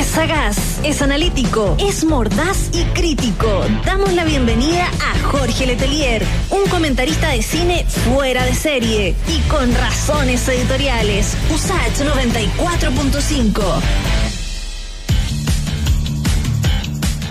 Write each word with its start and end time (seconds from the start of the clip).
Es 0.00 0.06
sagaz, 0.06 0.56
es 0.82 1.02
analítico, 1.02 1.76
es 1.78 2.04
mordaz 2.04 2.70
y 2.72 2.84
crítico. 2.94 3.62
Damos 3.84 4.10
la 4.14 4.24
bienvenida 4.24 4.86
a 4.86 5.18
Jorge 5.28 5.66
Letelier, 5.66 6.24
un 6.48 6.66
comentarista 6.70 7.28
de 7.28 7.42
cine 7.42 7.84
fuera 7.84 8.46
de 8.46 8.54
serie 8.54 9.14
y 9.28 9.40
con 9.50 9.74
razones 9.74 10.48
editoriales. 10.48 11.36
USACH 11.52 12.00
94.5. 12.00 13.62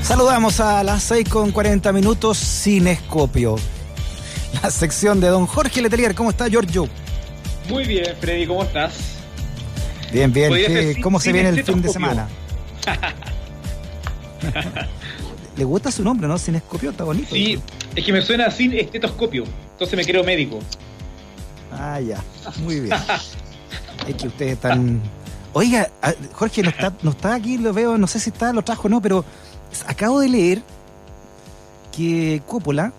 Saludamos 0.03 0.59
a 0.59 0.83
las 0.83 1.01
6 1.03 1.27
con 1.27 1.51
40 1.51 1.91
minutos 1.91 2.37
Cinescopio. 2.37 3.55
La 4.61 4.69
sección 4.69 5.19
de 5.19 5.29
don 5.29 5.47
Jorge 5.47 5.81
Letelier. 5.81 6.13
¿Cómo 6.13 6.29
está, 6.29 6.47
Giorgio? 6.49 6.87
Muy 7.67 7.85
bien, 7.85 8.05
Freddy, 8.21 8.45
¿cómo 8.45 8.61
estás? 8.63 8.93
Bien, 10.13 10.31
bien. 10.31 10.53
¿Qué- 10.53 10.99
¿Cómo 11.01 11.19
se 11.19 11.31
viene 11.33 11.49
el 11.49 11.63
fin 11.63 11.81
de 11.81 11.89
semana? 11.89 12.27
Le 15.57 15.63
gusta 15.63 15.91
su 15.91 16.03
nombre, 16.03 16.27
¿no? 16.27 16.37
Cinescopio, 16.37 16.91
está 16.91 17.03
bonito. 17.03 17.33
Sí, 17.33 17.59
es 17.95 18.05
que 18.05 18.13
me 18.13 18.21
suena 18.21 18.49
sin 18.49 18.73
estetoscopio, 18.73 19.43
entonces 19.73 19.97
me 19.97 20.05
creo 20.05 20.23
médico. 20.23 20.59
Ah, 21.71 21.99
ya. 21.99 22.23
Muy 22.59 22.81
bien. 22.81 22.97
es 24.07 24.15
que 24.15 24.27
ustedes 24.27 24.53
están. 24.53 25.01
Oiga, 25.53 25.89
Jorge, 26.33 26.63
no 26.63 26.69
está, 26.69 26.93
no 27.01 27.11
está 27.11 27.33
aquí, 27.33 27.57
lo 27.57 27.73
veo, 27.73 27.97
no 27.97 28.07
sé 28.07 28.19
si 28.19 28.29
está, 28.29 28.53
lo 28.53 28.61
trajo 28.61 28.87
o 28.87 28.89
no, 28.89 29.01
pero 29.01 29.25
acabo 29.87 30.19
de 30.19 30.29
leer 30.29 30.61
que 31.95 32.41
Coppola 32.45 32.93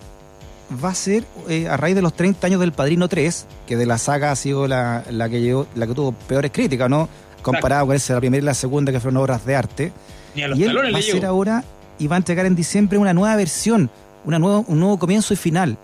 va 0.83 0.89
a 0.89 0.95
ser, 0.95 1.25
eh, 1.49 1.67
a 1.67 1.77
raíz 1.77 1.95
de 1.95 2.01
los 2.01 2.13
30 2.13 2.47
años 2.47 2.59
del 2.59 2.73
Padrino 2.73 3.07
3, 3.07 3.45
que 3.67 3.77
de 3.77 3.85
la 3.85 3.97
saga 3.97 4.31
ha 4.31 4.35
sido 4.35 4.67
la, 4.67 5.03
la 5.09 5.29
que 5.29 5.41
llevó, 5.41 5.67
la 5.75 5.87
que 5.87 5.93
tuvo 5.93 6.11
peores 6.11 6.51
críticas, 6.51 6.89
¿no? 6.89 7.09
Comparado 7.41 7.87
con 7.87 7.95
esa, 7.95 8.13
la 8.13 8.19
primera 8.19 8.41
y 8.41 8.45
la 8.45 8.53
segunda, 8.53 8.91
que 8.91 8.99
fueron 8.99 9.17
obras 9.17 9.45
de 9.45 9.55
arte. 9.55 9.91
Ni 10.35 10.43
a 10.43 10.47
los 10.47 10.57
y 10.59 10.63
él 10.63 10.69
talones 10.69 10.93
va 10.93 10.97
a 10.97 10.99
le 11.01 11.05
hacer 11.07 11.15
llevo. 11.21 11.27
ahora 11.27 11.63
y 11.99 12.07
va 12.07 12.15
a 12.15 12.17
entregar 12.17 12.45
en 12.45 12.55
diciembre 12.55 12.97
una 12.97 13.13
nueva 13.13 13.35
versión, 13.35 13.89
una 14.25 14.39
nuevo, 14.39 14.63
un 14.67 14.79
nuevo 14.79 14.97
comienzo 14.99 15.33
y 15.33 15.37
final 15.37 15.77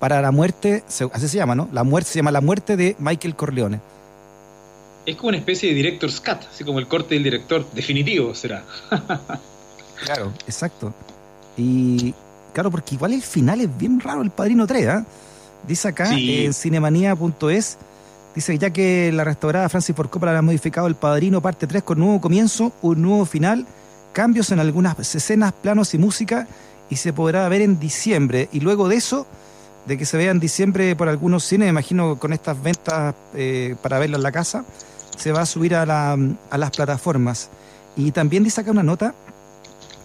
para 0.00 0.22
la 0.22 0.30
muerte, 0.30 0.82
así 1.12 1.28
se 1.28 1.36
llama, 1.36 1.54
¿no? 1.54 1.68
La 1.72 1.84
muerte 1.84 2.10
se 2.10 2.18
llama 2.18 2.30
La 2.32 2.40
muerte 2.40 2.76
de 2.76 2.96
Michael 2.98 3.36
Corleone. 3.36 3.80
Es 5.06 5.16
como 5.16 5.28
una 5.28 5.38
especie 5.38 5.68
de 5.70 5.74
director's 5.74 6.20
cut, 6.20 6.38
así 6.52 6.64
como 6.64 6.78
el 6.78 6.86
corte 6.88 7.14
del 7.14 7.24
director 7.24 7.66
definitivo 7.72 8.34
será. 8.34 8.64
Claro. 10.04 10.32
Exacto. 10.46 10.94
Y 11.58 12.14
claro, 12.54 12.70
porque 12.70 12.94
igual 12.94 13.12
el 13.12 13.20
final 13.22 13.60
es 13.60 13.76
bien 13.76 14.00
raro, 14.00 14.22
el 14.22 14.30
Padrino 14.30 14.66
3, 14.66 14.86
¿ah? 14.88 15.04
Dice 15.68 15.88
acá 15.88 16.06
Sí. 16.06 16.46
en 16.46 16.54
cinemanía.es, 16.54 17.76
dice 18.34 18.56
ya 18.58 18.70
que 18.70 19.10
la 19.12 19.24
restaurada 19.24 19.68
Francis 19.68 19.94
Ford 19.94 20.08
Coppola 20.08 20.36
ha 20.38 20.42
modificado 20.42 20.86
el 20.86 20.94
Padrino 20.94 21.40
parte 21.40 21.66
3 21.66 21.82
con 21.82 21.98
nuevo 21.98 22.20
comienzo, 22.20 22.72
un 22.82 23.02
nuevo 23.02 23.24
final, 23.26 23.66
cambios 24.12 24.50
en 24.50 24.60
algunas 24.60 24.98
escenas, 25.14 25.52
planos 25.52 25.94
y 25.94 25.98
música 25.98 26.46
y 26.88 26.96
se 26.96 27.12
podrá 27.12 27.48
ver 27.48 27.62
en 27.62 27.78
diciembre. 27.78 28.48
Y 28.52 28.60
luego 28.60 28.88
de 28.88 28.96
eso, 28.96 29.26
de 29.86 29.96
que 29.96 30.04
se 30.06 30.16
vea 30.16 30.30
en 30.30 30.40
diciembre 30.40 30.94
por 30.96 31.08
algunos 31.08 31.44
cines, 31.44 31.68
imagino 31.68 32.18
con 32.18 32.32
estas 32.32 32.60
ventas 32.62 33.14
eh, 33.34 33.76
para 33.82 33.98
verlo 33.98 34.16
en 34.16 34.22
la 34.22 34.32
casa, 34.32 34.64
se 35.16 35.32
va 35.32 35.42
a 35.42 35.46
subir 35.46 35.74
a, 35.74 35.86
la- 35.86 36.18
a 36.50 36.58
las 36.58 36.70
plataformas. 36.70 37.48
Y 37.96 38.10
también 38.12 38.42
dice 38.44 38.60
acá 38.60 38.70
una 38.70 38.82
nota 38.82 39.14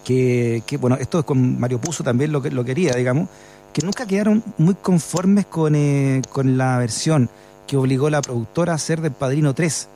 que, 0.03 0.61
bueno, 0.79 0.97
esto 0.99 1.19
es 1.19 1.25
con 1.25 1.59
Mario 1.59 1.79
Puzo 1.79 2.03
también 2.03 2.31
lo, 2.31 2.39
lo 2.39 2.63
quería, 2.63 2.93
digamos, 2.93 3.27
que 3.73 3.81
nunca 3.81 4.05
quedaron 4.05 4.43
muy 4.57 4.75
conformes 4.75 5.45
con, 5.47 5.73
eh, 5.75 6.21
con 6.31 6.57
la 6.57 6.77
versión 6.77 7.29
que 7.67 7.77
obligó 7.77 8.09
la 8.09 8.21
productora 8.21 8.73
a 8.73 8.75
hacer 8.75 9.01
del 9.01 9.11
Padrino 9.11 9.53
3. 9.53 9.87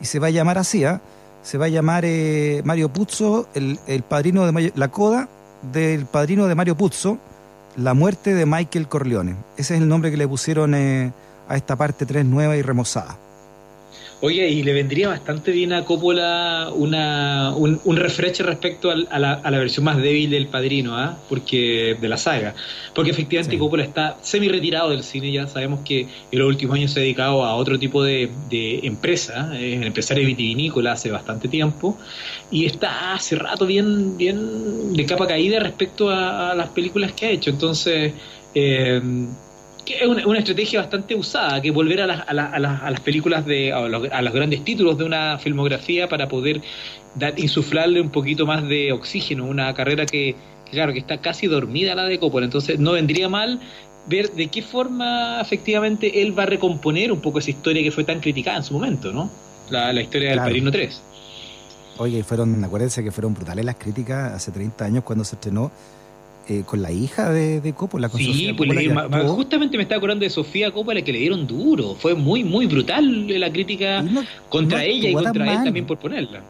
Y 0.00 0.04
se 0.04 0.18
va 0.18 0.28
a 0.28 0.30
llamar 0.30 0.58
así, 0.58 0.84
¿ah? 0.84 1.00
Se 1.42 1.58
va 1.58 1.66
a 1.66 1.68
llamar 1.68 2.04
eh, 2.04 2.62
Mario 2.64 2.88
Puzo, 2.88 3.48
el, 3.54 3.78
el 3.86 4.02
padrino 4.02 4.46
de 4.46 4.72
la 4.74 4.88
coda 4.88 5.28
del 5.72 6.06
padrino 6.06 6.46
de 6.46 6.54
Mario 6.54 6.76
Puzo, 6.76 7.18
la 7.76 7.94
muerte 7.94 8.34
de 8.34 8.46
Michael 8.46 8.88
Corleone. 8.88 9.36
Ese 9.56 9.74
es 9.74 9.80
el 9.80 9.88
nombre 9.88 10.10
que 10.10 10.16
le 10.16 10.26
pusieron 10.26 10.74
eh, 10.74 11.12
a 11.48 11.56
esta 11.56 11.76
parte 11.76 12.06
3 12.06 12.24
nueva 12.24 12.56
y 12.56 12.62
remozada. 12.62 13.16
Oye, 14.26 14.48
y 14.48 14.62
le 14.64 14.72
vendría 14.72 15.08
bastante 15.08 15.52
bien 15.52 15.72
a 15.72 15.84
Coppola 15.84 16.70
una, 16.74 17.54
un, 17.54 17.80
un 17.84 17.96
refresh 17.96 18.40
respecto 18.40 18.90
al- 18.90 19.06
a, 19.10 19.18
la, 19.20 19.34
a 19.34 19.50
la 19.52 19.58
versión 19.58 19.84
más 19.84 19.98
débil 19.98 20.30
del 20.30 20.48
Padrino, 20.50 20.96
¿ah? 20.98 21.22
Porque 21.28 21.96
de 22.00 22.08
la 22.08 22.16
saga. 22.16 22.54
Porque 22.94 23.10
efectivamente 23.12 23.54
Sí. 23.54 23.58
Coppola 23.58 23.84
está 23.84 24.18
semi 24.22 24.48
retirado 24.48 24.90
del 24.90 25.02
cine, 25.04 25.30
ya 25.30 25.46
sabemos 25.46 25.82
que 25.84 26.10
en 26.30 26.38
los 26.38 26.48
últimos 26.48 26.74
años 26.76 26.92
se 26.92 27.00
ha 27.00 27.02
dedicado 27.02 27.44
a 27.44 27.54
otro 27.56 27.78
tipo 27.78 28.02
de, 28.02 28.34
de 28.38 28.80
empresa, 28.86 29.50
es 29.58 29.76
un 29.76 29.84
empresario 29.84 30.26
vitivinícola 30.26 30.92
hace 30.92 31.10
bastante 31.10 31.48
tiempo, 31.48 31.98
y 32.48 32.64
está 32.66 33.14
hace 33.14 33.36
rato 33.36 33.66
bien, 33.66 34.16
bien 34.16 34.92
de 34.94 35.06
capa 35.06 35.26
caída 35.26 35.60
respecto 35.60 36.10
a, 36.10 36.50
a 36.52 36.54
las 36.54 36.70
películas 36.70 37.12
que 37.12 37.26
ha 37.26 37.30
hecho. 37.30 37.50
Entonces, 37.50 38.14
eh, 38.54 39.00
que 39.86 39.94
es 40.00 40.06
una, 40.06 40.26
una 40.26 40.40
estrategia 40.40 40.80
bastante 40.80 41.14
usada, 41.14 41.62
que 41.62 41.70
volver 41.70 42.00
a 42.02 42.06
las, 42.06 42.28
a 42.28 42.34
las- 42.34 42.52
a 42.52 42.58
las- 42.58 42.82
a 42.82 42.90
las 42.90 43.00
películas 43.00 43.46
de 43.46 43.72
a 43.72 43.80
los, 43.88 44.10
a 44.12 44.20
los 44.22 44.32
grandes 44.34 44.64
títulos 44.64 44.98
de 44.98 45.04
una 45.04 45.38
filmografía 45.38 46.08
para 46.08 46.28
poder 46.28 46.60
dar, 47.14 47.38
insuflarle 47.38 48.00
un 48.00 48.10
poquito 48.10 48.44
más 48.46 48.66
de 48.68 48.92
oxígeno, 48.92 49.44
una 49.46 49.72
carrera 49.74 50.04
que, 50.04 50.34
claro, 50.70 50.92
que 50.92 50.98
está 50.98 51.18
casi 51.18 51.46
dormida 51.46 51.94
la 51.94 52.04
de 52.04 52.18
Coppola, 52.18 52.46
entonces 52.46 52.78
no 52.78 52.92
vendría 52.92 53.28
mal 53.28 53.60
ver 54.08 54.30
de 54.32 54.48
qué 54.48 54.62
forma 54.62 55.40
efectivamente 55.40 56.20
él 56.22 56.36
va 56.38 56.44
a 56.44 56.46
recomponer 56.46 57.10
un 57.12 57.20
poco 57.20 57.38
esa 57.38 57.50
historia 57.50 57.82
que 57.82 57.90
fue 57.90 58.04
tan 58.04 58.20
criticada 58.20 58.58
en 58.58 58.62
su 58.64 58.74
momento, 58.74 59.12
¿no? 59.12 59.30
La, 59.70 59.92
la 59.92 60.02
historia 60.02 60.30
del. 60.30 60.38
Padrino 60.38 60.70
3. 60.70 61.00
Oye, 61.98 62.22
fueron, 62.22 62.62
acuérdense 62.62 63.02
que 63.02 63.10
fueron 63.10 63.34
brutales 63.34 63.64
las 63.64 63.76
críticas 63.76 64.32
hace 64.32 64.52
30 64.52 64.84
años 64.84 65.02
cuando 65.02 65.24
se 65.24 65.36
estrenó 65.36 65.72
eh, 66.48 66.62
con 66.66 66.80
la 66.82 66.92
hija 66.92 67.30
de, 67.30 67.60
de 67.60 67.72
Coppola, 67.72 68.08
con 68.08 68.20
Sí, 68.20 68.26
Sofía 68.26 68.54
pues 68.56 68.68
le 68.70 68.88
Coppola, 68.88 69.18
actuó. 69.18 69.34
justamente 69.34 69.76
me 69.76 69.82
estaba 69.82 69.98
acordando 69.98 70.24
de 70.24 70.30
Sofía 70.30 70.70
Coppola 70.70 71.02
que 71.02 71.12
le 71.12 71.18
dieron 71.18 71.46
duro, 71.46 71.94
fue 71.94 72.14
muy, 72.14 72.44
muy 72.44 72.66
brutal 72.66 73.26
la 73.40 73.50
crítica 73.52 74.02
no- 74.02 74.22
contra 74.48 74.78
no 74.78 74.84
ella 74.84 75.08
y 75.10 75.12
contra 75.14 75.32
él 75.44 75.54
mal. 75.56 75.64
también 75.64 75.86
por 75.86 75.98
ponerla. 75.98 76.40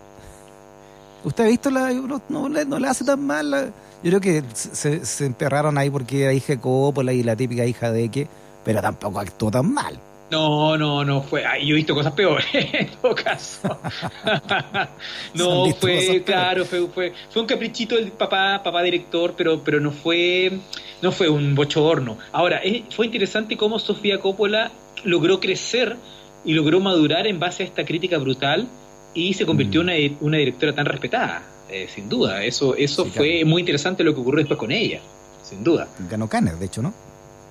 ¿Usted 1.25 1.45
ha 1.45 1.49
visto 1.49 1.71
la.? 1.71 1.93
No, 1.93 2.21
no 2.29 2.49
le, 2.49 2.65
no 2.65 2.79
le 2.79 2.89
hace 2.89 3.05
tan 3.05 3.25
mal. 3.25 3.51
la- 3.51 3.67
yo 4.03 4.11
creo 4.11 4.21
que 4.21 4.43
se, 4.53 5.05
se 5.05 5.27
emperraron 5.27 5.77
ahí 5.79 5.91
porque 5.91 6.23
era 6.23 6.33
hija 6.33 6.53
de 6.55 6.59
Coppola 6.61 7.13
y 7.13 7.23
la 7.23 7.35
típica 7.35 7.65
hija 7.67 7.91
de 7.91 8.09
que. 8.11 8.29
Pero 8.65 8.81
tampoco 8.83 9.19
actuó 9.21 9.51
tan 9.51 9.73
mal. 9.73 9.99
No, 10.31 10.77
no, 10.77 11.05
no 11.05 11.23
fue. 11.23 11.45
ay, 11.47 11.67
yo 11.67 11.75
he 11.75 11.77
visto 11.77 11.95
cosas 11.95 12.13
peores 12.13 12.47
en 12.53 12.89
todo 13.01 13.15
caso. 13.15 13.79
No, 15.35 15.67
fue, 15.75 16.23
claro, 16.25 16.65
fue, 16.65 16.87
fue, 16.89 17.13
fue 17.31 17.43
un 17.43 17.49
caprichito 17.49 17.95
del 17.97 18.11
papá, 18.13 18.61
papá 18.63 18.83
director, 18.83 19.35
pero, 19.37 19.61
pero 19.63 19.81
no 19.81 19.93
fue, 19.93 20.59
no 21.03 21.13
fue 21.13 21.29
un 21.29 21.55
bochorno. 21.55 22.19
Ahora, 22.33 22.61
fue 22.91 23.07
interesante 23.07 23.57
cómo 23.57 23.79
Sofía 23.79 24.19
Coppola 24.19 24.71
logró 25.05 25.39
crecer 25.41 25.97
y 26.45 26.55
logró 26.55 26.81
madurar 26.81 27.27
en 27.27 27.39
base 27.39 27.63
a 27.63 27.67
esta 27.67 27.85
crítica 27.85 28.19
brutal 28.19 28.67
y 29.15 29.35
se 29.35 29.47
convirtió 29.47 29.83
Mm. 29.83 29.89
en 29.91 30.05
una, 30.13 30.17
una 30.23 30.37
directora 30.39 30.75
tan 30.75 30.87
respetada, 30.87 31.43
eh, 31.71 31.89
sin 31.95 32.09
duda. 32.09 32.43
Eso, 32.45 32.75
eso 32.75 33.05
Sí, 33.05 33.11
fue 33.11 33.31
claro. 33.37 33.47
muy 33.47 33.61
interesante 33.61 34.03
lo 34.05 34.15
que 34.15 34.21
ocurrió 34.21 34.39
después 34.39 34.59
con 34.59 34.73
ella, 34.73 35.01
sin 35.43 35.63
duda. 35.63 35.87
Ganó 36.11 36.29
Cannes, 36.29 36.59
de 36.59 36.67
hecho, 36.67 36.83
¿no? 36.83 36.93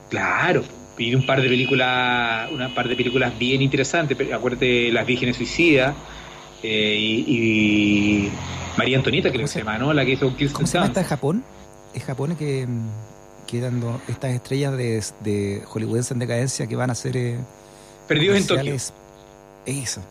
Claro, 0.09 0.63
y 0.97 1.13
un 1.15 1.25
par 1.25 1.41
de 1.41 1.49
películas, 1.49 2.49
una 2.51 2.73
par 2.73 2.87
de 2.87 2.95
películas 2.95 3.37
bien 3.37 3.61
interesantes. 3.61 4.17
Acuérdate 4.31 4.91
Las 4.91 5.05
Vírgenes 5.05 5.35
Suicidas 5.37 5.93
eh, 6.63 6.95
y, 6.97 7.15
y 7.27 8.31
María 8.77 8.97
Antonieta, 8.97 9.29
creo 9.29 9.39
¿Cómo 9.41 9.43
que 9.43 9.47
se- 9.47 9.53
se 9.53 9.59
llama, 9.59 9.77
¿no? 9.77 9.93
La 9.93 10.05
que 10.05 10.11
hizo 10.13 10.33
¿Cómo 10.53 10.67
se 10.67 10.73
llama 10.73 10.87
esta 10.87 11.01
en 11.01 11.07
Japón? 11.07 11.43
Es 11.93 12.03
Japón 12.03 12.35
que, 12.35 12.65
mm, 12.67 12.87
que 13.47 13.57
eran 13.59 13.79
do- 13.81 13.99
estas 14.07 14.31
estrellas 14.33 14.75
de, 14.77 15.03
de 15.21 15.61
hollywoodense 15.65 16.13
en 16.13 16.19
decadencia 16.19 16.67
que 16.67 16.75
van 16.75 16.89
a 16.89 16.93
hacer. 16.93 17.15
Eh, 17.17 17.37
Perdidos 18.07 18.37
en 18.37 18.47
Tokio. 18.47 18.75
Eso. 19.65 20.01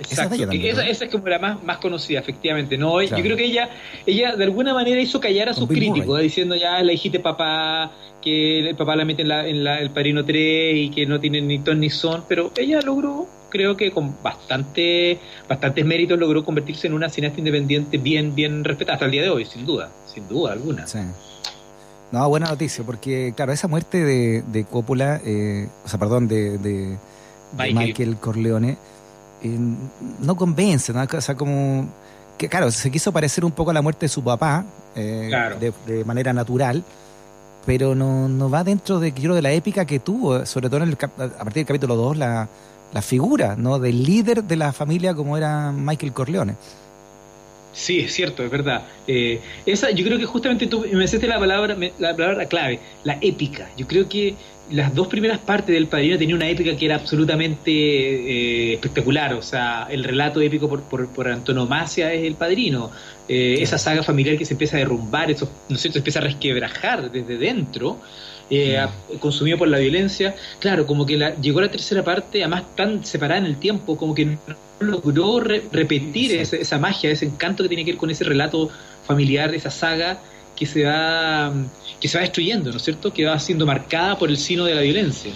Exacto. 0.00 0.36
también, 0.36 0.66
esa, 0.66 0.82
¿no? 0.84 0.90
esa 0.90 1.04
es 1.04 1.10
como 1.10 1.26
la 1.28 1.38
más, 1.38 1.62
más 1.62 1.78
conocida, 1.78 2.20
efectivamente. 2.20 2.76
No, 2.78 2.96
Claro. 2.98 3.16
yo 3.18 3.22
creo 3.22 3.36
que 3.36 3.44
ella, 3.44 3.68
ella 4.06 4.34
de 4.36 4.44
alguna 4.44 4.74
manera 4.74 5.00
hizo 5.00 5.20
callar 5.20 5.48
a 5.48 5.52
Con 5.52 5.60
sus 5.60 5.68
Bill 5.68 5.78
críticos, 5.78 6.06
Murray. 6.08 6.24
diciendo 6.24 6.56
ya 6.56 6.82
la 6.82 6.92
hijita 6.92 7.18
de 7.18 7.24
papá, 7.24 7.92
que 8.22 8.68
el 8.68 8.76
papá 8.76 8.96
la 8.96 9.04
mete 9.04 9.22
en, 9.22 9.28
la, 9.28 9.46
en 9.46 9.64
la- 9.64 9.80
el 9.80 9.90
Padrino 9.90 10.24
3 10.24 10.76
y 10.76 10.90
que 10.90 11.06
no 11.06 11.20
tiene 11.20 11.40
ni 11.40 11.58
ton 11.58 11.80
ni 11.80 11.88
son, 11.90 12.24
pero 12.28 12.50
ella 12.56 12.80
logró, 12.82 13.26
creo 13.48 13.76
que 13.76 13.90
con 13.90 14.14
bastante, 14.22 15.18
bastantes 15.48 15.84
méritos, 15.84 16.18
logró 16.18 16.44
convertirse 16.44 16.86
en 16.86 16.92
una 16.94 17.08
cineasta 17.08 17.38
independiente 17.40 17.98
bien, 17.98 18.34
bien 18.34 18.62
respetada 18.64 18.94
hasta 18.94 19.06
el 19.06 19.12
día 19.12 19.22
de 19.22 19.30
hoy, 19.30 19.44
sin 19.44 19.64
duda, 19.66 19.90
sin 20.12 20.28
duda 20.28 20.52
alguna. 20.52 20.86
Sí. 20.86 20.98
No, 22.12 22.28
buena 22.28 22.48
noticia, 22.48 22.82
porque, 22.84 23.32
claro, 23.36 23.52
esa 23.52 23.68
muerte 23.68 24.04
de, 24.04 24.42
de 24.42 24.64
Coppola, 24.64 25.20
eh, 25.24 25.68
o 25.84 25.88
sea, 25.88 25.98
perdón, 25.98 26.26
de, 26.28 26.58
de- 26.58 26.88
de 26.88 26.98
Michael. 27.56 27.74
Michael. 27.74 28.16
Corleone, 28.16 28.76
eh, 29.42 29.58
no 30.20 30.36
convence, 30.36 30.92
¿no? 30.92 31.02
O 31.02 31.20
sea, 31.20 31.34
como 31.36 31.88
que, 32.38 32.48
claro, 32.48 32.70
se 32.70 32.90
quiso 32.90 33.12
parecer 33.12 33.44
un 33.44 33.52
poco 33.52 33.70
a 33.70 33.74
la 33.74 33.82
muerte 33.82 34.06
de 34.06 34.08
su 34.08 34.22
papá, 34.24 34.64
eh, 34.96 35.26
Claro. 35.28 35.58
de, 35.58 35.72
de 35.86 36.04
manera 36.04 36.32
natural, 36.32 36.82
pero 37.66 37.94
no, 37.94 38.28
no 38.28 38.48
va 38.48 38.64
dentro 38.64 38.98
de, 39.00 39.10
yo 39.12 39.22
creo, 39.22 39.34
de 39.34 39.42
la 39.42 39.52
épica 39.52 39.84
que 39.84 39.98
tuvo, 40.00 40.46
sobre 40.46 40.68
todo 40.70 40.82
en 40.82 40.88
el, 40.88 40.94
a 40.94 41.08
partir 41.08 41.54
del 41.54 41.66
capítulo 41.66 41.96
2, 41.96 42.16
la, 42.16 42.48
la 42.92 43.02
figura, 43.02 43.56
¿no? 43.56 43.78
Del 43.78 44.02
líder 44.02 44.44
de 44.44 44.56
la 44.56 44.72
familia 44.72 45.14
como 45.14 45.36
era 45.36 45.70
Michael 45.70 46.12
Corleone. 46.12 46.54
Sí, 47.72 48.00
es 48.00 48.12
cierto, 48.14 48.42
es 48.42 48.50
verdad. 48.50 48.82
Eh, 49.06 49.40
esa, 49.64 49.90
yo 49.90 50.04
creo 50.04 50.18
que 50.18 50.26
justamente 50.26 50.66
tú 50.66 50.80
me 50.92 50.98
deciste 51.00 51.26
la 51.28 51.38
palabra, 51.38 51.76
la 51.98 52.16
palabra 52.16 52.46
clave, 52.46 52.80
la 53.04 53.16
épica. 53.20 53.68
Yo 53.76 53.86
creo 53.86 54.08
que 54.08 54.34
las 54.70 54.94
dos 54.94 55.08
primeras 55.08 55.38
partes 55.38 55.74
del 55.74 55.86
Padrino 55.86 56.18
tenían 56.18 56.36
una 56.36 56.48
épica 56.48 56.76
que 56.76 56.86
era 56.86 56.96
absolutamente 56.96 57.70
eh, 57.70 58.74
espectacular. 58.74 59.34
O 59.34 59.42
sea, 59.42 59.88
el 59.90 60.04
relato 60.04 60.40
épico 60.40 60.68
por, 60.68 60.82
por, 60.82 61.08
por 61.08 61.28
antonomasia 61.28 62.12
es 62.12 62.24
el 62.24 62.34
Padrino. 62.34 62.90
Eh, 63.28 63.58
esa 63.60 63.78
saga 63.78 64.02
familiar 64.02 64.36
que 64.36 64.44
se 64.44 64.54
empieza 64.54 64.76
a 64.76 64.80
derrumbar, 64.80 65.30
eso, 65.30 65.50
¿no 65.68 65.76
es 65.76 65.82
cierto? 65.82 65.94
Se 65.94 65.98
empieza 65.98 66.18
a 66.20 66.22
resquebrajar 66.22 67.10
desde 67.10 67.36
dentro. 67.36 67.98
Eh, 68.52 68.84
consumido 69.20 69.58
por 69.58 69.68
la 69.68 69.78
violencia. 69.78 70.34
Claro, 70.58 70.84
como 70.84 71.06
que 71.06 71.16
la, 71.16 71.36
llegó 71.40 71.60
la 71.60 71.70
tercera 71.70 72.02
parte, 72.02 72.42
además 72.42 72.64
tan 72.74 73.04
separada 73.04 73.38
en 73.38 73.46
el 73.46 73.56
tiempo, 73.56 73.96
como 73.96 74.12
que 74.12 74.24
no 74.24 74.38
logró 74.80 75.38
repetir 75.38 76.32
esa, 76.32 76.78
magia, 76.78 77.10
ese 77.10 77.26
encanto 77.26 77.62
que 77.62 77.68
tiene 77.68 77.84
que 77.84 77.92
ver 77.92 77.98
con 77.98 78.10
ese 78.10 78.24
relato 78.24 78.68
familiar, 79.06 79.54
esa 79.54 79.70
saga 79.70 80.18
que 80.60 80.66
se 80.66 80.84
va 80.84 81.52
que 82.00 82.08
se 82.08 82.16
va 82.16 82.22
destruyendo, 82.22 82.70
¿no 82.70 82.76
es 82.76 82.82
cierto? 82.82 83.12
Que 83.12 83.24
va 83.24 83.38
siendo 83.40 83.66
marcada 83.66 84.16
por 84.16 84.30
el 84.30 84.36
sino 84.36 84.64
de 84.64 84.74
la 84.74 84.82
violencia. 84.82 85.32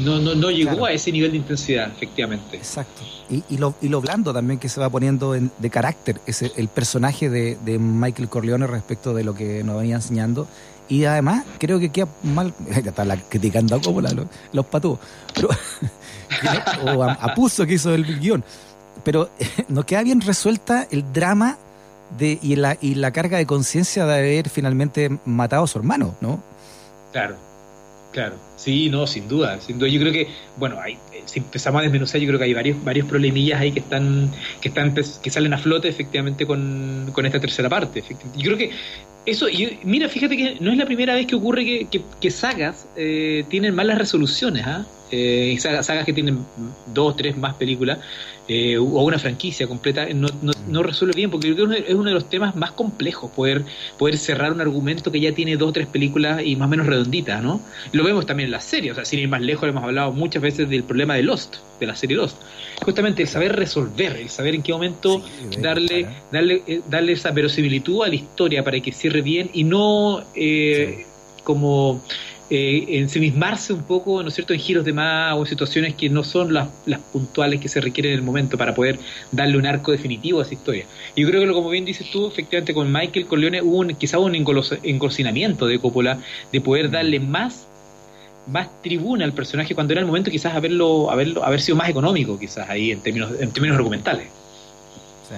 No, 0.00 0.18
no, 0.18 0.34
no 0.34 0.50
llegó 0.50 0.84
a 0.84 0.92
ese 0.92 1.12
nivel 1.12 1.30
de 1.30 1.36
intensidad, 1.38 1.90
efectivamente. 1.90 2.56
Exacto. 2.56 3.02
Y, 3.30 3.44
y, 3.48 3.56
lo, 3.56 3.74
y 3.80 3.88
lo 3.88 4.00
blando 4.00 4.32
también 4.34 4.58
que 4.58 4.68
se 4.68 4.80
va 4.80 4.90
poniendo 4.90 5.32
de 5.32 5.70
carácter, 5.70 6.20
ese, 6.26 6.52
el 6.56 6.68
personaje 6.68 7.30
de, 7.30 7.56
de 7.64 7.78
Michael 7.78 8.28
Corleone 8.28 8.66
respecto 8.66 9.14
de 9.14 9.24
lo 9.24 9.34
que 9.34 9.62
nos 9.62 9.78
venía 9.78 9.94
enseñando 9.94 10.48
y 10.88 11.04
además, 11.04 11.44
creo 11.58 11.78
que 11.78 11.90
queda 11.90 12.08
mal. 12.22 12.52
Está 12.68 13.04
la, 13.04 13.16
criticando 13.16 13.80
como 13.80 14.00
la, 14.00 14.12
los, 14.12 14.26
los 14.52 14.66
patúos. 14.66 14.98
Pero, 15.34 15.48
o 16.98 17.02
a, 17.02 17.34
Puso 17.34 17.66
que 17.66 17.74
hizo 17.74 17.94
el 17.94 18.20
guion. 18.20 18.44
Pero 19.04 19.30
nos 19.68 19.84
queda 19.84 20.02
bien 20.02 20.20
resuelta 20.20 20.86
el 20.90 21.12
drama 21.12 21.58
de, 22.18 22.38
y, 22.42 22.56
la, 22.56 22.76
y 22.80 22.94
la 22.94 23.12
carga 23.12 23.38
de 23.38 23.46
conciencia 23.46 24.06
de 24.06 24.14
haber 24.14 24.48
finalmente 24.48 25.18
matado 25.24 25.64
a 25.64 25.66
su 25.66 25.78
hermano, 25.78 26.14
¿no? 26.20 26.42
Claro, 27.12 27.36
claro. 28.12 28.36
Sí, 28.56 28.88
no, 28.88 29.06
sin 29.06 29.28
duda. 29.28 29.60
Sin 29.60 29.78
duda. 29.78 29.88
Yo 29.88 30.00
creo 30.00 30.12
que, 30.12 30.28
bueno, 30.56 30.80
hay, 30.80 30.94
eh, 31.12 31.22
si 31.26 31.40
empezamos 31.40 31.80
a 31.80 31.82
desmenuzar, 31.82 32.20
yo 32.20 32.26
creo 32.28 32.38
que 32.38 32.44
hay 32.46 32.54
varios, 32.54 32.82
varios 32.84 33.06
problemillas 33.06 33.60
ahí 33.60 33.72
que 33.72 33.80
están, 33.80 34.30
que 34.60 34.68
están, 34.68 34.94
que 34.94 35.30
salen 35.30 35.52
a 35.54 35.58
flote 35.58 35.88
efectivamente 35.88 36.46
con, 36.46 37.10
con 37.12 37.26
esta 37.26 37.40
tercera 37.40 37.68
parte. 37.68 38.02
Yo 38.36 38.42
creo 38.42 38.56
que 38.56 38.70
eso, 39.26 39.48
y 39.48 39.78
mira, 39.82 40.08
fíjate 40.08 40.36
que 40.36 40.56
no 40.60 40.70
es 40.70 40.78
la 40.78 40.86
primera 40.86 41.14
vez 41.14 41.26
que 41.26 41.34
ocurre 41.34 41.64
que, 41.64 42.02
que, 42.20 42.30
sagas 42.30 42.86
eh, 42.96 43.44
tienen 43.48 43.74
malas 43.74 43.98
resoluciones, 43.98 44.64
¿ah? 44.64 44.86
Eh, 45.10 45.56
sagas, 45.60 46.04
que 46.04 46.12
tienen 46.12 46.44
dos, 46.92 47.16
tres 47.16 47.36
más 47.36 47.54
películas, 47.54 47.98
eh, 48.48 48.78
o 48.78 48.82
una 48.82 49.18
franquicia 49.18 49.66
completa, 49.66 50.06
no, 50.14 50.28
no, 50.40 50.52
no, 50.68 50.82
resuelve 50.82 51.14
bien, 51.16 51.30
porque 51.30 51.52
creo 51.52 51.68
que 51.68 51.78
es 51.88 51.94
uno 51.94 52.10
de 52.10 52.14
los 52.14 52.28
temas 52.28 52.54
más 52.54 52.70
complejos, 52.70 53.30
poder, 53.32 53.64
poder 53.98 54.18
cerrar 54.18 54.52
un 54.52 54.60
argumento 54.60 55.10
que 55.10 55.20
ya 55.20 55.32
tiene 55.32 55.56
dos 55.56 55.70
o 55.70 55.72
tres 55.72 55.88
películas 55.88 56.42
y 56.44 56.54
más 56.54 56.66
o 56.66 56.68
menos 56.70 56.86
redonditas, 56.86 57.42
¿no? 57.42 57.60
Lo 57.92 58.04
vemos 58.04 58.24
también 58.24 58.46
en 58.46 58.52
las 58.52 58.64
series, 58.64 58.92
o 58.92 58.94
sea, 58.94 59.04
sin 59.04 59.18
ir 59.18 59.28
más 59.28 59.40
lejos, 59.40 59.68
hemos 59.68 59.82
hablado 59.82 60.12
muchas 60.12 60.42
veces 60.42 60.68
del 60.68 60.84
problema 60.84 61.14
de 61.14 61.24
Lost, 61.24 61.56
de 61.80 61.86
la 61.86 61.96
serie 61.96 62.16
Lost. 62.16 62.36
Justamente 62.84 63.22
el 63.22 63.28
saber 63.28 63.56
resolver, 63.56 64.16
el 64.16 64.28
saber 64.28 64.54
en 64.54 64.62
qué 64.62 64.72
momento 64.72 65.22
darle, 65.60 66.06
darle, 66.30 66.62
eh, 66.66 66.82
darle 66.88 67.12
esa 67.12 67.32
verosimilitud 67.32 68.04
a 68.04 68.08
la 68.08 68.14
historia 68.14 68.62
para 68.62 68.78
que 68.80 68.92
cierre 68.92 69.22
bien 69.22 69.50
y 69.52 69.64
no 69.64 70.22
eh, 70.34 71.04
como 71.42 72.00
eh, 72.48 72.86
ensimismarse 72.98 73.72
un 73.72 73.82
poco, 73.82 74.22
¿no 74.22 74.28
es 74.28 74.34
cierto?, 74.34 74.52
en 74.52 74.60
giros 74.60 74.84
de 74.84 74.92
más 74.92 75.34
o 75.34 75.40
en 75.40 75.46
situaciones 75.46 75.94
que 75.94 76.08
no 76.08 76.22
son 76.22 76.54
las, 76.54 76.68
las, 76.86 77.00
puntuales 77.00 77.60
que 77.60 77.68
se 77.68 77.80
requieren 77.80 78.12
en 78.12 78.18
el 78.18 78.24
momento 78.24 78.56
para 78.56 78.72
poder 78.72 79.00
darle 79.32 79.58
un 79.58 79.66
arco 79.66 79.90
definitivo 79.90 80.38
a 80.38 80.44
esa 80.44 80.54
historia. 80.54 80.84
Y 81.16 81.22
yo 81.22 81.28
creo 81.28 81.44
que, 81.44 81.52
como 81.52 81.70
bien 81.70 81.84
dices 81.84 82.08
tú, 82.08 82.28
efectivamente 82.28 82.72
con 82.72 82.92
Michael 82.92 83.26
Corleone 83.26 83.62
hubo 83.62 83.78
un, 83.78 83.94
quizá 83.94 84.20
un 84.20 84.36
engolcinamiento 84.36 85.66
de 85.66 85.80
Coppola 85.80 86.20
de 86.52 86.60
poder 86.60 86.90
darle 86.90 87.18
más 87.18 87.66
más 88.46 88.68
tribuna 88.80 89.24
al 89.24 89.32
personaje 89.32 89.74
cuando 89.74 89.92
era 89.92 90.00
el 90.00 90.06
momento 90.06 90.30
quizás 90.30 90.54
haberlo, 90.54 91.10
haberlo 91.10 91.44
haber 91.44 91.60
sido 91.60 91.76
más 91.76 91.88
económico 91.88 92.38
quizás 92.38 92.68
ahí 92.68 92.92
en 92.92 93.00
términos 93.00 93.32
en 93.40 93.50
términos 93.50 93.76
argumentales. 93.76 94.28
Sí. 95.28 95.34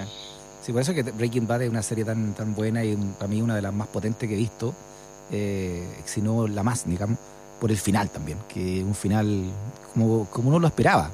sí 0.61 0.71
por 0.71 0.83
eso 0.83 0.93
que 0.93 1.01
Breaking 1.01 1.47
Bad 1.47 1.63
es 1.63 1.69
una 1.71 1.81
serie 1.81 2.05
tan 2.05 2.35
tan 2.35 2.53
buena 2.53 2.85
y 2.85 2.95
para 3.17 3.27
mí 3.27 3.41
una 3.41 3.55
de 3.55 3.63
las 3.63 3.73
más 3.73 3.87
potentes 3.87 4.29
que 4.29 4.35
he 4.35 4.37
visto 4.37 4.75
eh, 5.31 5.83
si 6.05 6.21
no 6.21 6.47
la 6.47 6.63
más, 6.63 6.87
digamos, 6.87 7.17
por 7.59 7.71
el 7.71 7.77
final 7.77 8.09
también, 8.09 8.37
que 8.47 8.83
un 8.83 8.95
final 8.95 9.43
como, 9.93 10.25
como 10.25 10.49
uno 10.49 10.59
lo 10.59 10.67
esperaba. 10.67 11.11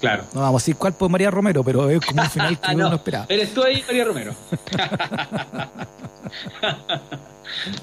Claro. 0.00 0.24
No 0.32 0.42
vamos 0.42 0.62
a 0.62 0.64
decir 0.64 0.76
cuál 0.76 0.92
por 0.92 1.10
María 1.10 1.30
Romero, 1.30 1.64
pero 1.64 1.90
es 1.90 2.04
como 2.04 2.22
un 2.22 2.30
final 2.30 2.58
que 2.60 2.74
uno 2.74 2.88
no 2.88 2.96
esperaba. 2.96 3.26
Eres 3.28 3.52
tú 3.52 3.62
ahí, 3.62 3.82
María 3.86 4.04
Romero. 4.04 4.34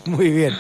Muy 0.06 0.30
bien. 0.30 0.54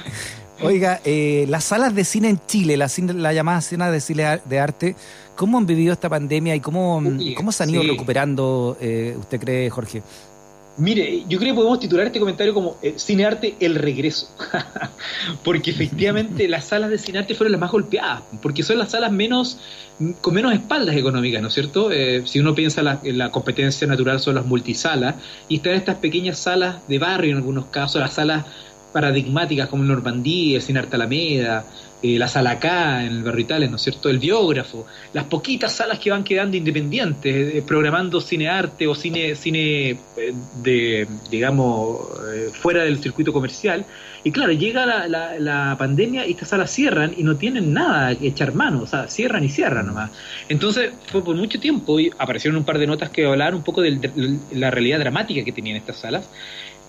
Oiga, 0.61 1.01
eh, 1.03 1.45
las 1.49 1.65
salas 1.65 1.93
de 1.93 2.05
cine 2.05 2.29
en 2.29 2.39
Chile, 2.47 2.77
la, 2.77 2.89
la 3.13 3.33
llamada 3.33 3.59
escena 3.59 3.91
de 3.91 3.99
cine 3.99 4.41
de 4.45 4.59
arte, 4.59 4.95
¿cómo 5.35 5.57
han 5.57 5.65
vivido 5.65 5.93
esta 5.93 6.09
pandemia 6.09 6.55
y 6.55 6.61
cómo, 6.61 7.03
cómo 7.35 7.51
se 7.51 7.63
han 7.63 7.71
ido 7.71 7.83
recuperando, 7.83 8.77
eh, 8.79 9.15
usted 9.19 9.39
cree, 9.39 9.69
Jorge? 9.69 10.01
Mire, 10.77 11.23
yo 11.29 11.39
creo 11.39 11.53
que 11.53 11.55
podemos 11.55 11.79
titular 11.79 12.05
este 12.05 12.19
comentario 12.19 12.53
como 12.53 12.75
eh, 12.81 12.95
Cinearte 12.97 13.55
el 13.61 13.75
regreso, 13.75 14.29
porque 15.43 15.71
efectivamente 15.71 16.47
las 16.49 16.65
salas 16.65 16.89
de 16.89 16.97
Cinearte 16.97 17.33
fueron 17.33 17.53
las 17.53 17.61
más 17.61 17.71
golpeadas, 17.71 18.23
porque 18.41 18.61
son 18.61 18.79
las 18.79 18.91
salas 18.91 19.11
menos 19.11 19.57
con 20.19 20.33
menos 20.33 20.53
espaldas 20.53 20.97
económicas, 20.97 21.41
¿no 21.41 21.47
es 21.47 21.53
cierto? 21.53 21.89
Eh, 21.91 22.23
si 22.25 22.39
uno 22.39 22.53
piensa 22.53 22.83
la, 22.83 22.99
en 23.03 23.17
la 23.17 23.31
competencia 23.31 23.87
natural 23.87 24.19
son 24.19 24.35
las 24.35 24.45
multisalas 24.45 25.15
y 25.47 25.57
están 25.57 25.73
estas 25.73 25.95
pequeñas 25.95 26.37
salas 26.37 26.85
de 26.89 26.99
barrio 26.99 27.31
en 27.31 27.37
algunos 27.37 27.67
casos, 27.67 28.01
las 28.01 28.13
salas 28.13 28.45
paradigmáticas 28.91 29.69
como 29.69 29.83
el 29.83 29.89
Normandía, 29.89 30.57
el 30.57 30.61
Cinearte 30.61 30.97
Alameda, 30.97 31.65
eh, 32.07 32.19
la 32.19 32.27
sala 32.27 32.51
acá 32.51 33.03
en 33.03 33.13
el 33.13 33.23
Barrio 33.23 33.67
¿no 33.67 33.77
es 33.77 33.81
cierto? 33.81 34.11
El 34.11 34.19
biógrafo, 34.19 34.85
las 35.11 35.23
poquitas 35.23 35.73
salas 35.73 35.97
que 35.97 36.11
van 36.11 36.23
quedando 36.23 36.55
independientes, 36.55 37.55
eh, 37.55 37.63
programando 37.65 38.21
cine 38.21 38.47
arte 38.47 38.85
o 38.85 38.93
cine, 38.93 39.35
cine 39.35 39.89
eh, 39.89 39.97
de, 40.61 41.07
digamos, 41.31 42.01
fuera 42.53 42.83
del 42.83 42.99
circuito 42.99 43.33
comercial. 43.33 43.85
Y 44.23 44.31
claro, 44.31 44.51
llega 44.51 44.85
la, 44.85 45.39
la, 45.39 45.75
pandemia 45.79 46.27
y 46.27 46.31
estas 46.31 46.49
salas 46.49 46.69
cierran 46.69 47.13
y 47.17 47.23
no 47.23 47.37
tienen 47.37 47.73
nada 47.73 48.13
que 48.15 48.27
echar 48.27 48.53
mano, 48.53 48.83
o 48.83 48.87
sea, 48.87 49.07
cierran 49.07 49.43
y 49.43 49.49
cierran 49.49 49.87
nomás. 49.87 50.11
Entonces, 50.47 50.91
fue 51.07 51.23
por 51.23 51.35
mucho 51.35 51.59
tiempo 51.59 51.99
y 51.99 52.11
aparecieron 52.17 52.57
un 52.57 52.65
par 52.65 52.77
de 52.77 52.85
notas 52.85 53.09
que 53.09 53.25
hablaban 53.25 53.55
un 53.55 53.63
poco 53.63 53.81
de 53.81 54.39
la 54.51 54.69
realidad 54.69 54.99
dramática 54.99 55.43
que 55.43 55.51
tenían 55.51 55.77
estas 55.77 55.97
salas 55.97 56.29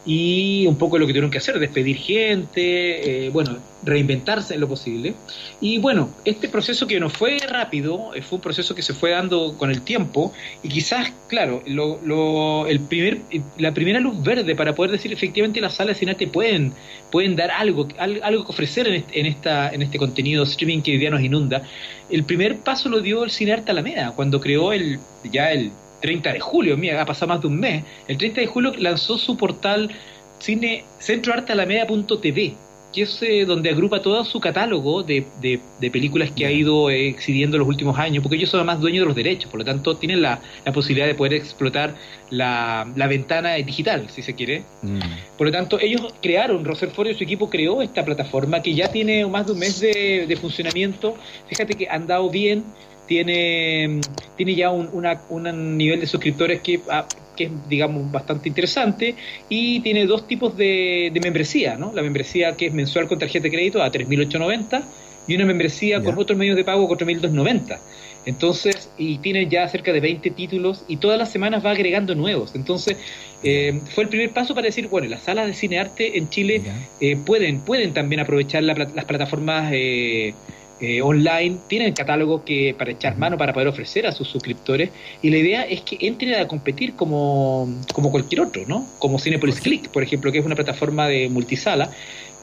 y 0.07 0.67
un 0.69 0.77
poco 0.79 0.99
lo 0.99 1.07
que 1.07 1.13
tuvieron 1.13 1.33
que 1.33 1.39
hacer, 1.39 1.59
despedir 1.59 1.97
gente, 1.97 3.27
eh, 3.27 3.31
bueno, 3.31 3.59
reinventarse 3.83 4.55
en 4.55 4.61
lo 4.61 4.69
posible. 4.69 5.15
Y 5.61 5.79
bueno, 5.79 6.11
este 6.25 6.49
proceso 6.49 6.87
que 6.87 7.01
no 7.01 7.11
fue 7.11 7.39
rápido, 7.39 8.15
eh, 8.15 8.23
fue 8.23 8.37
un 8.37 8.43
proceso 8.43 8.75
que 8.77 8.83
se 8.83 8.95
fue 8.95 9.11
dando 9.11 9.59
con 9.59 9.71
el 9.71 9.83
tiempo 9.83 10.33
y 10.63 10.69
quizás, 10.69 11.13
claro, 11.27 11.63
lo, 11.67 12.01
lo, 12.05 12.69
el 12.69 12.79
primer, 12.81 13.23
la 13.59 13.75
primera 13.75 13.99
luz 13.99 14.23
verde 14.23 14.55
para 14.55 14.77
poder 14.77 14.93
decir 14.93 15.13
efectivamente 15.13 15.61
las 15.61 15.75
salas 15.75 15.97
de 15.97 16.01
cine 16.01 16.15
te 16.15 16.29
pueden, 16.29 16.73
pueden 17.11 17.35
dar 17.35 17.51
algo, 17.51 17.89
algo 17.99 18.45
que 18.45 18.51
ofrecer 18.53 18.87
en 18.87 18.95
este, 18.95 19.21
en, 19.21 19.27
esta, 19.27 19.71
en 19.71 19.83
este 19.83 19.99
contenido 19.99 20.45
streaming 20.45 20.83
que 20.83 20.93
hoy 20.93 20.99
día 20.99 21.11
nos 21.11 21.21
inunda. 21.21 21.63
El 22.09 22.23
primer 22.23 22.59
paso 22.59 22.89
lo 22.89 23.01
dio 23.01 23.25
el 23.25 23.31
Cine 23.31 23.55
Arte 23.55 23.73
Alameda, 23.73 24.13
cuando 24.15 24.41
creó 24.41 24.73
el, 24.73 25.01
ya 25.33 25.51
el 25.51 25.73
30 26.01 26.33
de 26.33 26.41
julio, 26.41 26.77
mira, 26.77 27.01
ha 27.01 27.07
pasado 27.07 27.29
más 27.29 27.41
de 27.41 27.49
un 27.49 27.59
mes, 27.59 27.85
el 28.09 28.19
30 28.19 28.41
de 28.41 28.47
julio 28.47 28.73
lanzó 28.79 29.19
su 29.19 29.37
portal 29.37 29.91
cine 30.39 30.85
centroartealameda.tv, 30.99 32.55
que 32.93 33.03
es 33.03 33.23
eh, 33.23 33.45
donde 33.45 33.71
agrupa 33.71 34.01
todo 34.01 34.25
su 34.25 34.41
catálogo 34.41 35.03
de, 35.03 35.27
de, 35.41 35.91
películas 35.91 36.31
que 36.31 36.47
ha 36.47 36.51
ido 36.51 36.89
eh, 36.91 37.09
exhibiendo 37.09 37.59
los 37.59 37.69
últimos 37.69 37.99
años, 37.99 38.23
porque 38.23 38.37
ellos 38.37 38.51
son 38.51 38.61
además 38.61 38.81
dueños 38.81 39.03
de 39.03 39.07
los 39.07 39.17
derechos, 39.17 39.51
por 39.51 39.61
lo 39.61 39.65
tanto 39.65 39.97
tienen 39.97 40.23
la, 40.23 40.41
la 40.65 40.73
posibilidad 40.73 41.07
de 41.07 41.15
poder 41.15 41.35
explotar 41.35 41.95
la, 42.31 42.91
la, 42.97 43.07
ventana 43.07 43.55
digital, 43.55 44.09
si 44.09 44.23
se 44.23 44.35
quiere. 44.35 44.63
Mm. 44.83 45.01
Por 45.37 45.47
lo 45.47 45.53
tanto, 45.53 45.79
ellos 45.81 46.15
crearon, 46.23 46.65
Roser 46.65 46.91
y 47.11 47.15
su 47.15 47.25
equipo 47.25 47.51
creó 47.51 47.83
esta 47.83 48.05
plataforma 48.05 48.63
que 48.63 48.75
ya 48.75 48.91
tiene 48.91 49.27
más 49.27 49.47
de 49.47 49.53
un 49.53 49.59
mes 49.59 49.81
de, 49.81 50.27
de 50.27 50.37
funcionamiento. 50.37 51.17
Fíjate 51.49 51.75
que 51.75 51.89
han 51.89 52.07
dado 52.07 52.31
bien, 52.31 52.65
tiene, 53.07 54.01
tiene 54.37 54.55
ya 54.55 54.71
un, 54.71 54.91
un 55.29 55.77
nivel 55.79 56.01
de 56.01 56.07
suscriptores 56.07 56.61
que, 56.61 56.81
ah, 56.91 57.07
que 57.37 57.45
es, 57.45 57.51
digamos, 57.69 58.11
bastante 58.11 58.49
interesante 58.49 59.15
y 59.49 59.81
tiene 59.81 60.07
dos 60.07 60.27
tipos 60.27 60.57
de, 60.57 61.11
de, 61.13 61.21
membresía, 61.21 61.77
¿no? 61.77 61.93
La 61.95 62.03
membresía 62.03 62.57
que 62.57 62.67
es 62.67 62.73
mensual 62.73 63.09
con 63.09 63.19
tarjeta 63.19 63.45
de 63.45 63.51
crédito 63.51 63.83
a 63.83 63.91
3.890 63.91 64.83
y 65.29 65.35
una 65.35 65.45
membresía 65.45 66.03
con 66.03 66.17
otros 66.19 66.39
medios 66.39 66.57
de 66.57 66.65
pago 66.65 66.87
a 66.87 66.97
4.290. 66.97 67.79
Entonces, 68.27 68.91
y 68.99 69.19
tiene 69.19 69.47
ya 69.47 69.69
cerca 69.69 69.93
de 69.93 70.01
20 70.01 70.31
títulos 70.31 70.85
y 70.89 70.97
todas 70.97 71.17
las 71.19 71.31
semanas 71.31 71.65
va 71.65 71.71
agregando 71.71 72.15
nuevos. 72.17 72.57
Entonces, 72.57 72.97
eh, 73.45 73.81
fue 73.95 74.05
el 74.05 74.11
primer 74.11 74.31
paso 74.31 74.55
para 74.55 74.67
decir, 74.67 74.89
bueno, 74.89 75.09
las 75.09 75.23
salas 75.23 75.47
de 75.47 75.55
cine 75.55 75.79
arte 75.79 76.19
en 76.19 76.29
Chile 76.29 76.63
eh, 77.01 77.17
pueden, 77.17 77.61
pueden 77.61 77.95
también 77.95 78.21
aprovechar 78.21 78.65
las 78.65 79.05
plataformas 79.05 79.71
eh, 79.73 80.35
eh, 80.81 81.01
online, 81.03 81.59
tienen 81.69 81.95
catálogo 81.95 82.45
que 82.45 82.75
para 82.77 82.91
echar 82.91 83.17
mano 83.17 83.39
para 83.39 83.53
poder 83.53 83.69
ofrecer 83.69 84.07
a 84.07 84.13
sus 84.13 84.29
suscriptores 84.29 84.91
y 85.23 85.31
la 85.31 85.39
idea 85.39 85.63
es 85.63 85.81
que 85.81 85.99
entren 86.01 86.35
a 86.35 86.47
competir 86.47 86.95
como, 86.95 87.69
como 87.93 88.11
cualquier 88.11 88.43
otro, 88.43 88.63
¿no? 88.67 88.87
Como 88.99 89.19
Cinepolis 89.19 89.61
Click, 89.61 89.89
por 89.89 90.03
ejemplo, 90.03 90.31
que 90.33 90.39
es 90.39 90.45
una 90.45 90.55
plataforma 90.55 91.09
de 91.09 91.29
multisala 91.29 91.91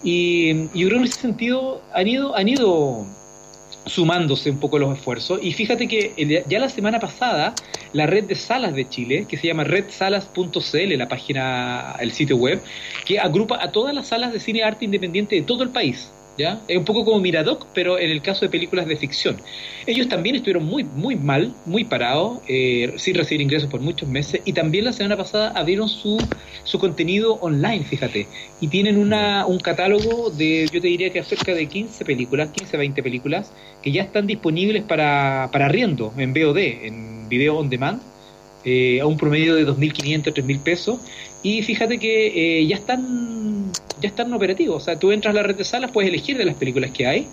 y, 0.03 0.67
y 0.73 0.79
yo 0.79 0.87
creo 0.87 0.99
en 0.99 1.05
ese 1.05 1.21
sentido 1.21 1.81
han 1.93 2.07
ido, 2.07 2.35
han 2.35 2.49
ido 2.49 3.05
sumándose 3.85 4.49
un 4.49 4.59
poco 4.59 4.79
los 4.79 4.97
esfuerzos. 4.97 5.39
Y 5.41 5.53
fíjate 5.53 5.87
que 5.87 6.43
ya 6.47 6.59
la 6.59 6.69
semana 6.69 6.99
pasada, 6.99 7.53
la 7.93 8.07
red 8.07 8.25
de 8.25 8.35
salas 8.35 8.73
de 8.75 8.87
Chile, 8.87 9.25
que 9.27 9.37
se 9.37 9.47
llama 9.47 9.63
redsalas.cl, 9.63 10.97
la 10.97 11.07
página, 11.07 11.95
el 11.99 12.11
sitio 12.11 12.37
web, 12.37 12.61
que 13.05 13.19
agrupa 13.19 13.61
a 13.61 13.71
todas 13.71 13.93
las 13.93 14.07
salas 14.07 14.33
de 14.33 14.39
cine 14.39 14.63
arte 14.63 14.85
independiente 14.85 15.35
de 15.35 15.41
todo 15.41 15.63
el 15.63 15.69
país. 15.69 16.09
¿Ya? 16.37 16.61
Es 16.67 16.77
un 16.77 16.85
poco 16.85 17.05
como 17.05 17.19
Miradoc, 17.19 17.67
pero 17.73 17.99
en 17.99 18.09
el 18.09 18.21
caso 18.21 18.45
de 18.45 18.49
películas 18.49 18.87
de 18.87 18.95
ficción. 18.95 19.37
Ellos 19.85 20.09
también 20.09 20.35
estuvieron 20.35 20.65
muy, 20.65 20.83
muy 20.83 21.15
mal, 21.15 21.53
muy 21.65 21.83
parados, 21.83 22.39
eh, 22.47 22.93
sin 22.97 23.15
recibir 23.15 23.41
ingresos 23.41 23.69
por 23.69 23.81
muchos 23.81 24.09
meses, 24.09 24.41
y 24.43 24.53
también 24.53 24.85
la 24.85 24.93
semana 24.93 25.15
pasada 25.15 25.51
abrieron 25.51 25.87
su, 25.89 26.17
su 26.63 26.79
contenido 26.79 27.35
online, 27.35 27.83
fíjate, 27.83 28.27
y 28.59 28.67
tienen 28.67 28.97
una, 28.97 29.45
un 29.45 29.59
catálogo 29.59 30.31
de, 30.31 30.67
yo 30.73 30.81
te 30.81 30.87
diría 30.87 31.11
que 31.11 31.23
cerca 31.23 31.53
de 31.53 31.67
15 31.67 32.03
películas, 32.03 32.49
15, 32.49 32.77
20 32.77 33.03
películas, 33.03 33.51
que 33.83 33.91
ya 33.91 34.01
están 34.01 34.25
disponibles 34.25 34.83
para, 34.83 35.49
para 35.51 35.67
arriendo 35.67 36.13
en 36.17 36.33
VOD, 36.33 36.57
en 36.57 37.29
video 37.29 37.57
on 37.57 37.69
demand, 37.69 38.01
eh, 38.65 39.01
a 39.01 39.05
un 39.05 39.17
promedio 39.17 39.55
de 39.55 39.65
2.500, 39.67 40.33
3.000 40.33 40.59
pesos. 40.59 40.99
Y 41.41 41.61
fíjate 41.63 41.97
que 41.97 42.59
eh, 42.59 42.67
ya 42.67 42.75
están 42.75 43.71
ya 44.03 44.09
están 44.09 44.33
operativos. 44.33 44.83
O 44.83 44.85
sea, 44.85 44.99
tú 44.99 45.11
entras 45.11 45.33
a 45.33 45.35
la 45.35 45.43
red 45.43 45.55
de 45.55 45.63
salas, 45.63 45.91
puedes 45.91 46.09
elegir 46.09 46.37
de 46.37 46.45
las 46.45 46.55
películas 46.55 46.91
que 46.91 47.07
hay. 47.07 47.27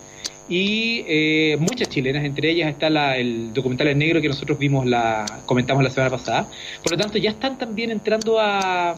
Y 0.48 1.04
eh, 1.06 1.56
muchas 1.60 1.88
chilenas, 1.88 2.24
entre 2.24 2.50
ellas 2.50 2.70
está 2.70 2.90
la, 2.90 3.16
el 3.16 3.52
documental 3.52 3.88
en 3.88 3.98
negro 3.98 4.20
que 4.20 4.28
nosotros 4.28 4.58
vimos, 4.58 4.86
la 4.86 5.24
comentamos 5.46 5.84
la 5.84 5.90
semana 5.90 6.10
pasada. 6.10 6.48
Por 6.82 6.92
lo 6.92 6.98
tanto, 6.98 7.18
ya 7.18 7.30
están 7.30 7.58
también 7.58 7.90
entrando 7.90 8.40
a, 8.40 8.96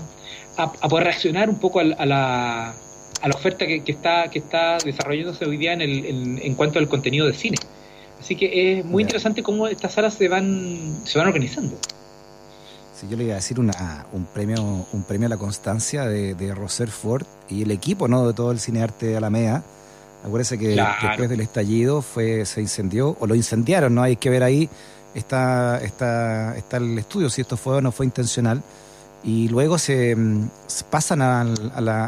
a, 0.56 0.88
poder 0.88 1.04
reaccionar 1.04 1.50
un 1.50 1.58
poco 1.58 1.80
a, 1.80 1.84
la, 1.84 2.70
a 2.70 3.28
la 3.28 3.34
oferta 3.34 3.66
que, 3.66 3.84
que, 3.84 3.92
está, 3.92 4.28
que 4.30 4.38
está 4.38 4.78
desarrollándose 4.78 5.44
hoy 5.44 5.58
día 5.58 5.74
en, 5.74 5.82
el, 5.82 6.40
en 6.42 6.54
cuanto 6.54 6.78
al 6.78 6.88
contenido 6.88 7.26
de 7.26 7.34
cine. 7.34 7.56
Así 8.18 8.36
que 8.36 8.78
es 8.78 8.84
muy 8.84 9.02
interesante 9.02 9.42
cómo 9.42 9.66
estas 9.66 9.92
salas 9.94 10.14
se 10.14 10.28
van, 10.28 11.00
se 11.04 11.18
van 11.18 11.26
organizando. 11.26 11.76
Sí, 13.02 13.08
yo 13.08 13.16
le 13.16 13.24
iba 13.24 13.32
a 13.32 13.36
decir 13.36 13.58
una, 13.58 14.06
un 14.12 14.26
premio 14.26 14.86
un 14.92 15.02
premio 15.02 15.26
a 15.26 15.30
la 15.30 15.36
constancia 15.36 16.06
de, 16.06 16.36
de 16.36 16.54
Roser 16.54 16.88
Ford 16.88 17.26
y 17.48 17.62
el 17.62 17.72
equipo 17.72 18.06
no 18.06 18.28
de 18.28 18.32
todo 18.32 18.52
el 18.52 18.60
cinearte 18.60 19.06
de 19.06 19.16
Alameda. 19.16 19.64
Acuérdese 20.24 20.56
que 20.56 20.68
después 20.68 21.28
del 21.28 21.40
estallido 21.40 22.00
fue 22.00 22.46
se 22.46 22.60
incendió 22.60 23.16
o 23.18 23.26
lo 23.26 23.34
incendiaron, 23.34 23.92
no 23.92 24.04
hay 24.04 24.14
que 24.14 24.30
ver 24.30 24.44
ahí 24.44 24.70
está 25.16 25.80
está 25.82 26.56
está 26.56 26.76
el 26.76 26.96
estudio 26.96 27.28
si 27.28 27.40
esto 27.40 27.56
fue 27.56 27.78
o 27.78 27.80
no 27.80 27.90
fue 27.90 28.06
intencional 28.06 28.62
y 29.24 29.48
luego 29.48 29.78
se, 29.78 30.16
mm, 30.16 30.48
pasan 30.90 31.22
al, 31.22 31.54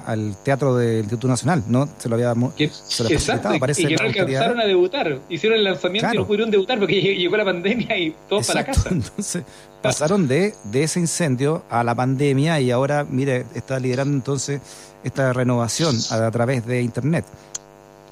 al, 0.06 0.36
teatro 0.42 0.76
del 0.76 1.00
Instituto 1.00 1.28
Nacional, 1.28 1.62
¿no? 1.68 1.88
Se 1.98 2.08
lo 2.08 2.16
había 2.16 2.34
se 2.56 3.04
lo 3.04 3.10
exacto, 3.10 3.50
parece 3.60 3.82
y 3.82 3.86
que 3.86 3.96
no 3.96 4.04
alcanzaron 4.04 4.60
a 4.60 4.64
debutar, 4.64 5.20
hicieron 5.28 5.58
el 5.58 5.64
lanzamiento 5.64 6.10
y 6.12 6.16
no 6.16 6.26
pudieron 6.26 6.50
debutar 6.50 6.78
porque 6.78 7.00
llegó 7.16 7.36
la 7.36 7.44
pandemia 7.44 7.96
y 7.96 8.14
todos 8.28 8.46
para 8.48 8.64
casa. 8.64 8.88
Entonces, 8.90 9.44
pasaron 9.80 10.26
de, 10.26 10.54
de 10.64 10.82
ese 10.82 10.98
incendio 11.00 11.62
a 11.70 11.84
la 11.84 11.94
pandemia 11.94 12.60
y 12.60 12.70
ahora, 12.70 13.04
mire, 13.08 13.46
está 13.54 13.78
liderando 13.78 14.14
entonces 14.14 14.60
esta 15.04 15.32
renovación 15.32 15.96
a, 16.10 16.26
a 16.26 16.30
través 16.30 16.66
de 16.66 16.82
internet 16.82 17.24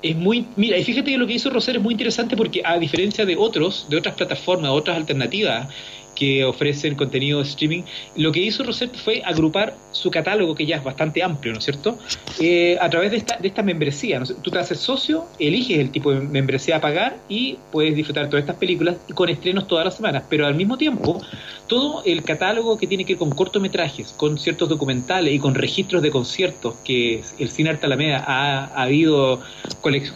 es 0.03 0.17
muy 0.17 0.47
mira 0.57 0.77
y 0.77 0.85
fíjate 0.85 1.13
que 1.13 1.19
lo 1.19 1.27
que 1.27 1.35
hizo 1.35 1.49
Roser 1.49 1.77
es 1.77 1.83
muy 1.83 1.93
interesante 1.93 2.37
porque 2.37 2.61
a 2.65 2.79
diferencia 2.79 3.25
de 3.25 3.37
otros 3.37 3.87
de 3.89 3.97
otras 3.97 4.15
plataformas 4.17 4.71
otras 4.73 4.97
alternativas 4.97 5.69
que 6.14 6.45
ofrecen 6.45 6.95
contenido 6.95 7.38
de 7.38 7.45
streaming, 7.45 7.83
lo 8.16 8.33
que 8.33 8.40
hizo 8.40 8.62
Rosette 8.62 8.97
fue 8.97 9.23
agrupar 9.25 9.75
su 9.92 10.11
catálogo, 10.11 10.54
que 10.54 10.66
ya 10.66 10.76
es 10.76 10.85
bastante 10.85 11.23
amplio, 11.23 11.52
¿no 11.52 11.59
es 11.59 11.64
cierto?, 11.64 11.99
eh, 12.40 12.76
a 12.81 12.88
través 12.90 13.11
de 13.11 13.19
esta, 13.19 13.37
de 13.37 13.49
esta 13.49 13.62
membresía. 13.62 14.23
Tú 14.42 14.50
te 14.50 14.59
haces 14.59 14.78
socio, 14.78 15.26
eliges 15.38 15.78
el 15.78 15.90
tipo 15.90 16.12
de 16.12 16.21
membresía 16.21 16.76
a 16.76 16.81
pagar 16.81 17.16
y 17.28 17.59
puedes 17.71 17.95
disfrutar 17.95 18.28
todas 18.28 18.42
estas 18.42 18.57
películas 18.57 18.97
con 19.14 19.28
estrenos 19.28 19.66
todas 19.66 19.85
las 19.85 19.97
semanas, 19.97 20.25
pero 20.28 20.47
al 20.47 20.54
mismo 20.54 20.76
tiempo, 20.78 21.21
todo 21.66 22.02
el 22.04 22.23
catálogo 22.23 22.76
que 22.78 22.87
tiene 22.87 23.04
que 23.04 23.14
ver 23.14 23.19
con 23.19 23.31
cortometrajes, 23.31 24.12
con 24.12 24.38
ciertos 24.38 24.69
documentales 24.69 25.35
y 25.35 25.38
con 25.38 25.54
registros 25.54 26.02
de 26.02 26.11
conciertos 26.11 26.75
que 26.85 27.23
el 27.38 27.50
Cine 27.50 27.71
Arte 27.71 27.87
Alameda 27.87 28.25
ha, 28.26 28.83
ha 28.83 28.90
ido 28.90 29.40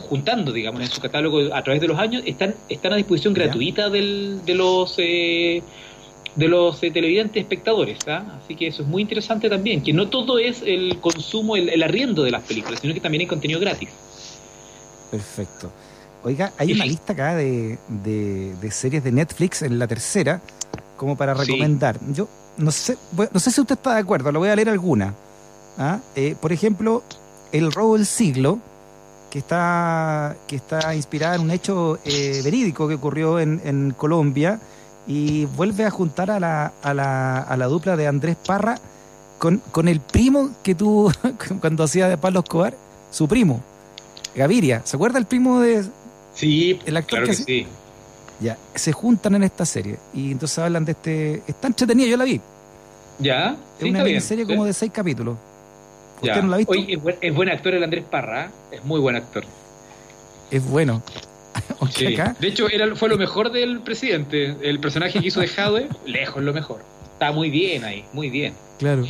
juntando, 0.09 0.53
digamos, 0.53 0.81
en 0.81 0.89
su 0.89 1.01
catálogo 1.01 1.55
a 1.55 1.63
través 1.63 1.81
de 1.81 1.89
los 1.89 1.99
años, 1.99 2.23
están, 2.27 2.55
están 2.69 2.93
a 2.93 2.97
disposición 2.97 3.35
gratuita 3.35 3.91
del, 3.91 4.41
de 4.45 4.55
los... 4.55 4.95
Eh, 4.99 5.63
de 6.37 6.49
los 6.49 6.83
eh, 6.83 6.91
televidentes 6.91 7.43
espectadores. 7.43 7.99
¿ah? 8.07 8.39
Así 8.43 8.55
que 8.55 8.69
eso 8.69 8.83
es 8.83 8.89
muy 8.89 9.03
interesante 9.03 9.49
también, 9.49 9.83
que 9.83 9.93
no 9.93 10.09
todo 10.09 10.39
es 10.39 10.63
el 10.65 11.01
consumo, 11.01 11.57
el, 11.57 11.83
arriendo 11.83 12.23
de 12.23 12.31
las 12.31 12.43
películas, 12.43 12.81
sino 12.81 12.95
que 12.95 13.01
también 13.01 13.23
hay 13.23 13.27
contenido 13.27 13.59
gratis. 13.59 13.89
Perfecto. 15.11 15.73
Oiga, 16.23 16.53
hay 16.59 16.73
una 16.73 16.85
lista 16.85 17.13
acá 17.13 17.35
de, 17.37 17.79
de, 17.89 18.71
series 18.71 19.03
de 19.03 19.13
Netflix 19.13 19.63
en 19.63 19.79
la 19.79 19.87
tercera, 19.87 20.41
como 20.97 21.17
para 21.17 21.35
recomendar. 21.35 21.99
Yo 22.13 22.29
no 22.59 22.73
sé, 22.73 22.97
no 23.33 23.41
sé 23.41 23.51
si 23.51 23.61
usted 23.61 23.77
está 23.77 23.95
de 23.95 24.01
acuerdo, 24.01 24.33
lo 24.33 24.41
voy 24.41 24.49
a 24.49 24.57
leer 24.57 24.69
alguna. 24.69 25.15
¿ah? 25.79 26.01
Eh, 26.15 26.35
por 26.41 26.53
ejemplo, 26.53 27.03
El 27.53 27.71
robo 27.71 27.97
del 27.97 28.07
siglo, 28.07 28.59
que 29.31 29.39
está, 29.39 30.37
que 30.49 30.57
está 30.57 30.95
inspirada 30.97 31.37
en 31.37 31.43
un 31.43 31.51
hecho 31.53 32.01
eh, 32.05 32.41
verídico 32.43 32.89
que 32.89 32.95
ocurrió 32.95 33.39
en, 33.39 33.61
en 33.65 33.93
Colombia 33.93 34.59
y 35.07 35.45
vuelve 35.45 35.85
a 35.85 35.91
juntar 35.91 36.31
a 36.31 36.41
la, 36.41 36.73
a 36.83 36.95
la, 36.95 37.39
a 37.39 37.57
la 37.57 37.67
dupla 37.67 37.97
de 37.97 38.07
Andrés 38.07 38.37
Parra 38.47 38.79
con, 39.39 39.63
con 39.71 39.89
el 39.89 40.01
primo 40.01 40.51
que 40.63 40.75
tuvo 40.75 41.13
cuando 41.61 41.85
hacía 41.85 42.09
de 42.09 42.17
Pablo 42.17 42.41
Escobar, 42.41 42.75
su 43.11 43.29
primo, 43.29 43.61
Gaviria. 44.35 44.83
¿Se 44.85 44.97
acuerda 44.97 45.19
el 45.19 45.27
primo 45.27 45.61
de... 45.61 45.85
Sí, 46.35 46.79
el 46.85 46.97
actor 46.97 47.21
claro 47.21 47.27
que, 47.27 47.35
sí. 47.35 47.67
Ya, 48.41 48.59
se 48.75 48.93
juntan 48.93 49.35
en 49.35 49.45
esta 49.45 49.65
serie 49.65 49.99
y 50.13 50.33
entonces 50.33 50.59
hablan 50.59 50.85
de 50.85 50.93
este... 50.93 51.43
Está 51.47 51.69
entretenida, 51.69 52.09
yo 52.09 52.17
la 52.17 52.25
vi. 52.25 52.41
Ya, 53.19 53.57
es 53.79 53.85
una 53.89 54.21
serie 54.21 54.47
como 54.47 54.65
de 54.65 54.73
seis 54.73 54.93
capítulos. 54.93 55.37
¿Usted 56.21 56.43
no 56.43 56.49
la 56.49 56.57
ha 56.57 56.59
visto? 56.59 56.75
es, 56.75 57.03
buen, 57.03 57.17
es 57.21 57.35
buen 57.35 57.49
actor 57.49 57.75
el 57.75 57.83
Andrés 57.83 58.05
Parra, 58.05 58.47
¿eh? 58.47 58.77
es 58.77 58.85
muy 58.85 59.01
buen 59.01 59.17
actor. 59.17 59.45
Es 60.51 60.65
bueno. 60.65 61.03
De 61.99 62.49
hecho, 62.49 62.69
era, 62.69 62.95
fue 62.97 63.09
lo 63.09 63.17
mejor 63.17 63.51
del 63.51 63.81
presidente. 63.81 64.57
El 64.63 64.81
personaje 64.81 65.21
que 65.21 65.27
hizo 65.27 65.41
de 65.41 65.49
Jadwe, 65.49 65.89
lejos 66.07 66.43
lo 66.43 66.53
mejor. 66.53 66.83
Está 67.13 67.33
muy 67.33 67.51
bien 67.51 67.85
ahí, 67.85 68.05
muy 68.13 68.31
bien. 68.31 68.55
Claro. 68.79 69.05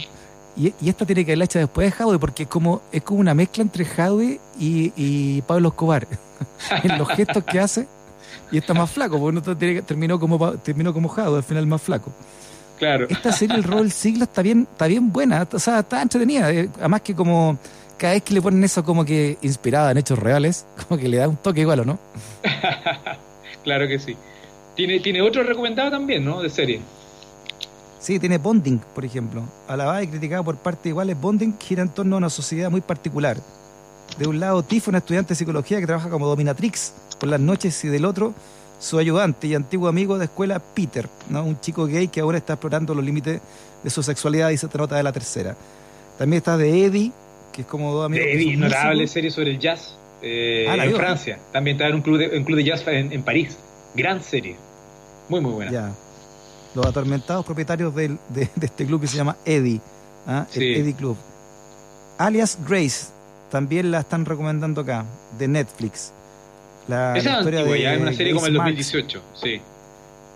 Y, 0.56 0.72
esta 0.88 1.04
tiene 1.04 1.24
que 1.24 1.32
haberla 1.32 1.44
hecha 1.44 1.58
después 1.58 1.90
de 1.90 1.92
Jadwe, 1.92 2.18
porque 2.18 2.44
es 2.44 2.48
como, 2.48 2.82
es 2.92 3.02
como 3.02 3.20
una 3.20 3.34
mezcla 3.34 3.62
entre 3.62 3.84
Jadwe 3.84 4.40
y, 4.58 5.42
Pablo 5.42 5.68
Escobar. 5.68 6.06
en 6.82 6.98
los 6.98 7.08
gestos 7.08 7.44
que 7.44 7.60
hace. 7.60 7.86
Y 8.52 8.58
está 8.58 8.74
más 8.74 8.90
flaco, 8.90 9.18
porque 9.18 9.34
no 9.34 9.82
terminó 9.82 10.20
como 10.20 10.52
terminó 10.58 10.92
como 10.92 11.08
Jadwe, 11.08 11.38
al 11.38 11.42
final 11.42 11.66
más 11.66 11.82
flaco. 11.82 12.12
Claro. 12.78 13.06
Esta 13.08 13.32
serie, 13.32 13.56
el 13.56 13.64
rol 13.64 13.90
siglo, 13.90 14.24
está 14.24 14.42
bien, 14.42 14.68
está 14.70 14.86
bien 14.86 15.10
buena, 15.10 15.48
o 15.50 15.58
sea, 15.58 15.80
está 15.80 16.02
entretenida. 16.02 16.52
Eh, 16.52 16.68
además 16.78 17.00
que 17.00 17.14
como 17.14 17.58
cada 17.96 18.14
vez 18.14 18.22
que 18.22 18.34
le 18.34 18.42
ponen 18.42 18.62
eso 18.64 18.84
como 18.84 19.04
que 19.04 19.38
inspirada 19.42 19.90
en 19.90 19.98
hechos 19.98 20.18
reales, 20.18 20.66
como 20.88 21.00
que 21.00 21.08
le 21.08 21.18
da 21.18 21.28
un 21.28 21.36
toque 21.36 21.60
igual, 21.60 21.80
¿o 21.80 21.84
no? 21.84 21.98
claro 23.64 23.88
que 23.88 23.98
sí. 23.98 24.16
Tiene, 24.74 25.00
tiene 25.00 25.22
otro 25.22 25.42
recomendado 25.42 25.90
también, 25.90 26.24
¿no? 26.24 26.42
De 26.42 26.50
serie. 26.50 26.80
Sí, 27.98 28.20
tiene 28.20 28.38
Bonding, 28.38 28.78
por 28.94 29.04
ejemplo. 29.04 29.42
Alabada 29.66 30.02
y 30.02 30.08
criticada 30.08 30.42
por 30.42 30.56
parte 30.56 30.90
iguales, 30.90 31.18
Bonding 31.18 31.58
gira 31.58 31.82
en 31.82 31.88
torno 31.88 32.16
a 32.16 32.18
una 32.18 32.30
sociedad 32.30 32.70
muy 32.70 32.82
particular. 32.82 33.38
De 34.18 34.26
un 34.26 34.38
lado, 34.38 34.62
Tiff, 34.62 34.88
una 34.88 34.98
estudiante 34.98 35.30
de 35.30 35.34
psicología 35.34 35.80
que 35.80 35.86
trabaja 35.86 36.10
como 36.10 36.26
dominatrix 36.26 36.92
por 37.18 37.28
las 37.28 37.40
noches, 37.40 37.84
y 37.84 37.88
del 37.88 38.04
otro, 38.04 38.34
su 38.78 38.98
ayudante 38.98 39.46
y 39.46 39.54
antiguo 39.54 39.88
amigo 39.88 40.18
de 40.18 40.26
escuela, 40.26 40.60
Peter, 40.60 41.08
¿no? 41.28 41.42
un 41.42 41.58
chico 41.60 41.86
gay 41.86 42.08
que 42.08 42.20
ahora 42.20 42.38
está 42.38 42.52
explorando 42.52 42.94
los 42.94 43.04
límites 43.04 43.40
de 43.82 43.90
su 43.90 44.02
sexualidad 44.02 44.50
y 44.50 44.58
se 44.58 44.68
trata 44.68 44.96
de 44.96 45.02
la 45.02 45.12
tercera. 45.12 45.56
También 46.18 46.38
está 46.38 46.56
de 46.56 46.84
Eddie, 46.84 47.12
que 47.56 47.62
es 47.62 47.68
como 47.68 47.90
dos 47.92 48.04
amigos. 48.04 48.26
De 48.26 48.56
notable 48.56 49.08
serie 49.08 49.30
sobre 49.30 49.52
el 49.52 49.58
jazz 49.58 49.96
eh, 50.20 50.66
ah, 50.68 50.84
en 50.84 50.94
Francia. 50.94 51.38
También 51.52 51.80
en 51.80 51.94
un 51.94 52.02
club 52.02 52.18
de, 52.18 52.36
un 52.36 52.44
club 52.44 52.58
de 52.58 52.64
jazz 52.64 52.84
en, 52.86 53.22
París. 53.22 53.56
Gran 53.94 54.22
serie. 54.22 54.56
Muy, 55.30 55.40
muy 55.40 55.52
buena. 55.52 55.72
Ya. 55.72 55.92
Los 56.74 56.84
atormentados 56.86 57.46
propietarios 57.46 57.94
del, 57.94 58.18
de, 58.28 58.48
este 58.60 58.84
club 58.84 59.00
que 59.00 59.06
se 59.06 59.16
llama 59.16 59.36
Eddie. 59.46 59.80
¿ah? 60.26 60.46
El 60.54 60.62
Eddie 60.62 60.94
Club. 60.94 61.16
Alias 62.18 62.58
Grace. 62.68 63.06
También 63.50 63.90
la 63.90 64.00
están 64.00 64.26
recomendando 64.26 64.82
acá, 64.82 65.06
de 65.38 65.48
Netflix. 65.48 66.12
La, 66.88 67.16
Esa 67.16 67.38
historia 67.38 67.64
de, 67.64 67.80
ya, 67.80 67.94
es 67.94 68.00
una 68.00 68.12
serie 68.12 68.34
como 68.34 68.46
el 68.46 68.54
2018, 68.54 69.22
sí. 69.34 69.60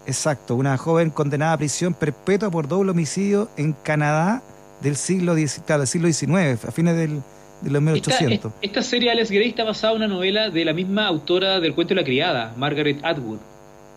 Exacto, 0.06 0.54
una 0.54 0.78
joven 0.78 1.10
condenada 1.10 1.52
a 1.52 1.58
prisión 1.58 1.92
perpetua 1.92 2.50
por 2.50 2.66
doble 2.66 2.92
homicidio 2.92 3.48
en 3.56 3.72
Canadá 3.72 4.42
del 4.80 4.96
siglo, 4.96 5.34
del 5.34 5.48
siglo 5.48 6.12
XIX, 6.12 6.64
a 6.64 6.70
fines 6.70 6.96
del, 6.96 7.22
de 7.60 7.70
los 7.70 7.82
1800. 7.82 8.32
Esta, 8.32 8.50
esta 8.60 8.82
serie 8.82 9.10
Alex 9.10 9.30
Grey 9.30 9.48
está 9.48 9.64
basada 9.64 9.92
en 9.92 9.98
una 9.98 10.08
novela 10.08 10.50
de 10.50 10.64
la 10.64 10.72
misma 10.72 11.06
autora 11.06 11.60
del 11.60 11.74
cuento 11.74 11.94
de 11.94 12.00
la 12.00 12.04
criada, 12.04 12.54
Margaret 12.56 12.98
Atwood. 13.02 13.38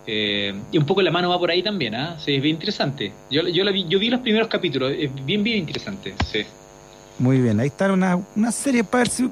Eh, 0.06 0.54
y 0.70 0.76
un 0.76 0.84
poco 0.84 1.00
la 1.00 1.10
mano 1.10 1.30
va 1.30 1.38
por 1.38 1.50
ahí 1.50 1.62
también, 1.62 1.94
¿ah? 1.94 2.18
Sí, 2.18 2.34
es 2.34 2.42
bien 2.42 2.56
interesante. 2.56 3.12
Yo, 3.30 3.48
yo, 3.48 3.64
la 3.64 3.70
vi, 3.70 3.86
yo 3.88 3.98
vi 3.98 4.10
los 4.10 4.20
primeros 4.20 4.48
capítulos, 4.48 4.92
es 4.98 5.10
bien, 5.24 5.42
bien 5.42 5.58
interesante, 5.58 6.14
sí. 6.30 6.44
Muy 7.18 7.40
bien, 7.40 7.58
ahí 7.60 7.68
está 7.68 7.90
una, 7.90 8.20
una 8.36 8.52
serie 8.52 8.84
para 8.84 9.04
ver 9.04 9.08
si, 9.08 9.30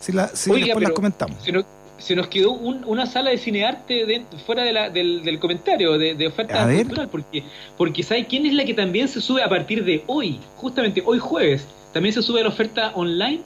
si, 0.00 0.12
la, 0.12 0.28
si 0.28 0.50
Oiga, 0.50 0.66
después 0.66 0.82
las 0.82 0.92
comentamos. 0.92 1.38
Se 2.00 2.16
nos 2.16 2.26
quedó 2.28 2.52
un- 2.52 2.82
una 2.84 3.06
sala 3.06 3.30
de 3.30 3.38
cinearte 3.38 4.06
de- 4.06 4.24
fuera 4.46 4.64
de 4.64 4.72
la- 4.72 4.90
del, 4.90 5.22
del 5.22 5.38
comentario, 5.38 5.96
de, 5.98 6.14
de 6.14 6.26
oferta 6.26 6.64
cultural, 6.86 7.08
porque, 7.08 7.42
porque 7.76 8.02
¿sabe 8.02 8.26
quién 8.26 8.46
es 8.46 8.54
la 8.54 8.64
que 8.64 8.74
también 8.74 9.06
se 9.08 9.20
sube 9.20 9.42
a 9.42 9.48
partir 9.48 9.84
de 9.84 10.02
hoy? 10.06 10.40
Justamente 10.56 11.02
hoy 11.04 11.18
jueves, 11.18 11.66
también 11.92 12.12
se 12.14 12.22
sube 12.22 12.42
la 12.42 12.48
oferta 12.48 12.92
online, 12.94 13.40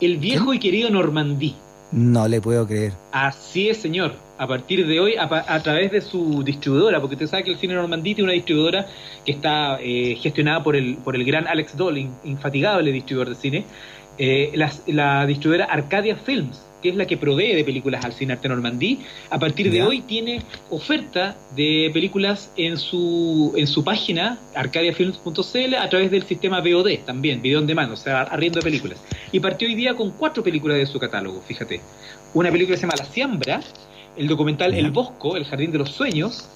el 0.00 0.16
viejo 0.18 0.54
y 0.54 0.58
querido 0.58 0.88
Normandí. 0.90 1.54
No 1.90 2.28
le 2.28 2.40
puedo 2.40 2.66
creer. 2.66 2.92
Así 3.12 3.68
es, 3.70 3.78
señor. 3.78 4.14
A 4.36 4.46
partir 4.46 4.86
de 4.86 5.00
hoy, 5.00 5.16
a, 5.16 5.24
a 5.24 5.62
través 5.62 5.90
de 5.90 6.00
su 6.00 6.44
distribuidora, 6.44 7.00
porque 7.00 7.16
usted 7.16 7.26
sabe 7.26 7.42
que 7.44 7.50
el 7.50 7.58
cine 7.58 7.74
Normandí 7.74 8.14
tiene 8.14 8.26
una 8.26 8.34
distribuidora 8.34 8.86
que 9.24 9.32
está 9.32 9.78
eh, 9.80 10.16
gestionada 10.20 10.62
por 10.62 10.76
el, 10.76 10.96
por 10.98 11.16
el 11.16 11.24
gran 11.24 11.48
Alex 11.48 11.76
Doll, 11.76 11.98
in- 11.98 12.12
infatigable 12.24 12.92
distribuidor 12.92 13.34
de 13.34 13.40
cine, 13.40 13.64
eh, 14.18 14.52
la, 14.86 15.26
distribuidora 15.26 15.66
Arcadia 15.66 16.16
Films, 16.16 16.60
que 16.82 16.90
es 16.90 16.96
la 16.96 17.06
que 17.06 17.16
provee 17.16 17.54
de 17.54 17.64
películas 17.64 18.04
al 18.04 18.12
cine 18.12 18.34
Arte 18.34 18.48
Normandí, 18.48 19.00
a 19.30 19.38
partir 19.38 19.70
de 19.70 19.78
Ya. 19.78 19.86
hoy 19.86 20.00
tiene 20.00 20.42
oferta 20.70 21.36
de 21.56 21.90
películas 21.92 22.52
en 22.56 22.78
su, 22.78 23.52
en 23.56 23.66
su 23.66 23.82
página, 23.84 24.38
arcadiafilms.cl, 24.54 25.74
a 25.74 25.88
través 25.88 26.10
del 26.10 26.24
sistema 26.24 26.60
VOD 26.60 26.98
también, 27.04 27.42
video 27.42 27.60
on 27.60 27.66
demand, 27.66 27.92
o 27.92 27.96
sea, 27.96 28.22
arriendo 28.22 28.58
de 28.60 28.64
películas. 28.64 28.98
Y 29.32 29.40
partió 29.40 29.68
hoy 29.68 29.74
día 29.74 29.94
con 29.94 30.10
cuatro 30.12 30.42
películas 30.42 30.78
de 30.78 30.86
su 30.86 30.98
catálogo, 30.98 31.40
fíjate. 31.46 31.80
Una 32.34 32.50
película 32.50 32.74
que 32.74 32.80
se 32.80 32.86
llama 32.86 32.96
La 32.98 33.06
Siembra, 33.06 33.60
el 34.16 34.26
documental 34.26 34.72
Ya. 34.72 34.78
El 34.78 34.90
Bosco, 34.90 35.36
El 35.36 35.44
Jardín 35.44 35.72
de 35.72 35.78
los 35.78 35.90
Sueños, 35.90 36.48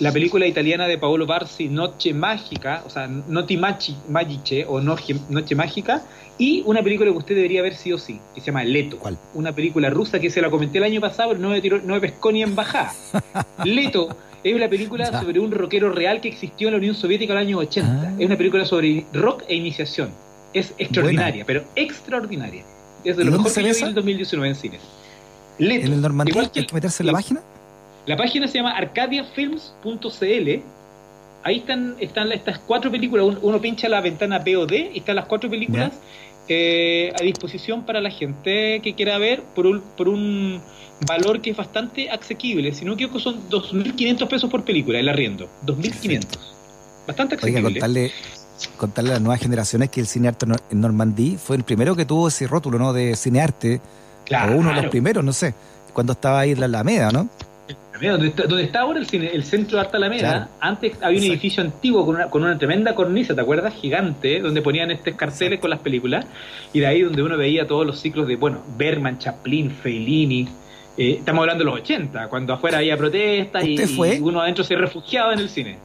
la 0.00 0.12
película 0.12 0.46
italiana 0.46 0.88
de 0.88 0.98
Paolo 0.98 1.26
Barsi, 1.26 1.68
Noche 1.68 2.14
Mágica, 2.14 2.82
o 2.86 2.90
sea, 2.90 3.06
Noti 3.06 3.58
Magiche 3.58 4.64
o 4.66 4.80
Noche, 4.80 5.14
Noche 5.28 5.54
Mágica, 5.54 6.02
y 6.38 6.62
una 6.64 6.82
película 6.82 7.10
que 7.12 7.18
usted 7.18 7.34
debería 7.36 7.60
ver 7.60 7.76
sí 7.76 7.92
o 7.92 7.98
sí, 7.98 8.18
que 8.34 8.40
se 8.40 8.46
llama 8.46 8.64
Leto. 8.64 8.98
¿Cuál? 8.98 9.18
Una 9.34 9.52
película 9.52 9.90
rusa 9.90 10.18
que 10.18 10.30
se 10.30 10.40
la 10.40 10.48
comenté 10.48 10.78
el 10.78 10.84
año 10.84 11.02
pasado, 11.02 11.30
pero 11.30 11.40
no 11.40 11.50
me, 11.50 11.60
tiró, 11.60 11.82
no 11.82 11.94
me 11.94 12.00
pescó 12.00 12.32
ni 12.32 12.42
en 12.42 12.56
bajada. 12.56 12.94
Leto 13.64 14.08
es 14.42 14.54
una 14.54 14.68
película 14.68 15.20
sobre 15.20 15.38
un 15.38 15.50
rockero 15.50 15.92
real 15.92 16.22
que 16.22 16.28
existió 16.28 16.68
en 16.68 16.74
la 16.74 16.78
Unión 16.78 16.94
Soviética 16.94 17.34
en 17.34 17.38
los 17.38 17.46
años 17.46 17.60
80. 17.68 17.92
Ah. 17.92 18.14
Es 18.18 18.26
una 18.26 18.38
película 18.38 18.64
sobre 18.64 19.04
rock 19.12 19.42
e 19.48 19.54
iniciación. 19.54 20.10
Es 20.54 20.72
extraordinaria, 20.78 21.44
pero 21.44 21.64
extraordinaria. 21.76 22.64
Es 23.04 23.18
de 23.18 23.22
¿Y 23.22 23.26
lo 23.26 23.32
mejor 23.32 23.52
que 23.52 23.62
yo 23.62 23.72
vi 23.74 23.78
en 23.78 23.88
el 23.88 23.94
2019 23.94 24.48
en 24.48 24.54
cines. 24.54 24.80
Leto. 25.58 25.86
En 25.86 25.92
el 25.92 26.28
Igual 26.28 26.50
hay 26.54 26.64
que 26.64 26.74
meterse 26.74 27.02
en 27.02 27.08
la 27.08 27.12
página. 27.12 27.42
La 28.06 28.16
página 28.16 28.48
se 28.48 28.58
llama 28.58 28.72
arcadiafilms.cl. 28.76 30.62
Ahí 31.42 31.56
están, 31.58 31.96
están 32.00 32.32
estas 32.32 32.58
cuatro 32.58 32.90
películas. 32.90 33.24
Un- 33.26 33.38
Uno 33.42 33.60
pincha 33.60 33.88
la 33.88 34.00
ventana 34.00 34.38
VOD 34.38 34.72
y 34.92 34.98
están 34.98 35.16
las 35.16 35.24
cuatro 35.26 35.48
películas 35.48 35.92
eh, 36.48 37.12
a 37.18 37.22
disposición 37.22 37.84
para 37.84 38.00
la 38.00 38.10
gente 38.10 38.80
que 38.82 38.94
quiera 38.94 39.16
ver 39.18 39.42
por 39.54 39.66
un, 39.66 39.80
por 39.96 40.08
un 40.08 40.60
valor 41.06 41.40
que 41.40 41.50
es 41.50 41.56
bastante 41.56 42.10
asequible. 42.10 42.74
Si 42.74 42.84
no 42.84 42.92
equivoco, 42.94 43.20
son 43.20 43.48
2.500 43.48 44.28
pesos 44.28 44.50
por 44.50 44.64
película 44.64 44.98
el 44.98 45.08
arriendo. 45.08 45.48
2.500. 45.64 46.26
Bastante 47.06 47.36
Oiga, 47.36 47.46
asequible. 47.46 47.62
contarle, 47.80 48.12
contarle 48.76 49.10
a 49.10 49.12
las 49.14 49.22
nuevas 49.22 49.40
generaciones 49.40 49.88
que 49.88 50.00
el 50.00 50.06
cinearte 50.06 50.46
nor- 50.46 50.60
en 50.70 50.80
Normandí 50.80 51.36
fue 51.42 51.56
el 51.56 51.64
primero 51.64 51.96
que 51.96 52.04
tuvo 52.04 52.28
ese 52.28 52.46
rótulo, 52.46 52.78
¿no? 52.78 52.92
De 52.92 53.16
cinearte. 53.16 53.80
Claro. 54.26 54.54
O 54.54 54.58
uno 54.58 54.68
de 54.70 54.76
los 54.82 54.86
primeros, 54.90 55.24
no 55.24 55.32
sé. 55.32 55.54
Cuando 55.94 56.12
estaba 56.12 56.40
ahí 56.40 56.50
en 56.52 56.60
la 56.60 56.66
Alameda, 56.66 57.10
¿no? 57.10 57.28
Mira, 58.00 58.12
donde 58.12 58.28
está, 58.28 58.42
donde 58.44 58.64
está 58.64 58.80
ahora 58.80 58.98
el, 58.98 59.06
cine- 59.06 59.30
el 59.34 59.44
centro 59.44 59.76
de 59.76 59.84
Arte 59.84 59.96
Alameda, 59.98 60.20
Claro. 60.30 60.46
antes 60.60 60.92
había 61.02 61.08
un 61.08 61.14
Exacto. 61.24 61.32
edificio 61.32 61.62
antiguo 61.62 62.06
con 62.06 62.14
una, 62.16 62.26
con 62.30 62.42
una 62.42 62.56
tremenda 62.56 62.94
cornisa, 62.94 63.34
¿te 63.34 63.40
acuerdas? 63.42 63.74
Gigante, 63.74 64.40
donde 64.40 64.62
ponían 64.62 64.90
estos 64.90 65.14
carteles 65.14 65.60
con 65.60 65.68
las 65.70 65.80
películas, 65.80 66.24
y 66.72 66.80
de 66.80 66.86
ahí 66.86 67.02
donde 67.02 67.22
uno 67.22 67.36
veía 67.36 67.66
todos 67.66 67.86
los 67.86 68.00
ciclos 68.00 68.26
de, 68.26 68.36
bueno, 68.36 68.62
Berman, 68.78 69.18
Chaplin, 69.18 69.70
Fellini. 69.70 70.48
eh, 70.96 71.16
estamos 71.18 71.40
hablando 71.42 71.62
de 71.64 71.70
los 71.70 71.80
80, 71.80 72.28
cuando 72.28 72.54
afuera 72.54 72.78
había 72.78 72.96
protestas 72.96 73.64
y, 73.64 73.74
¿Usted 73.74 73.88
fue? 73.96 74.14
y 74.16 74.20
uno 74.20 74.40
adentro 74.40 74.64
se 74.64 74.74
refugiaba 74.76 75.32
en 75.34 75.40
el 75.40 75.48
cine. 75.50 75.78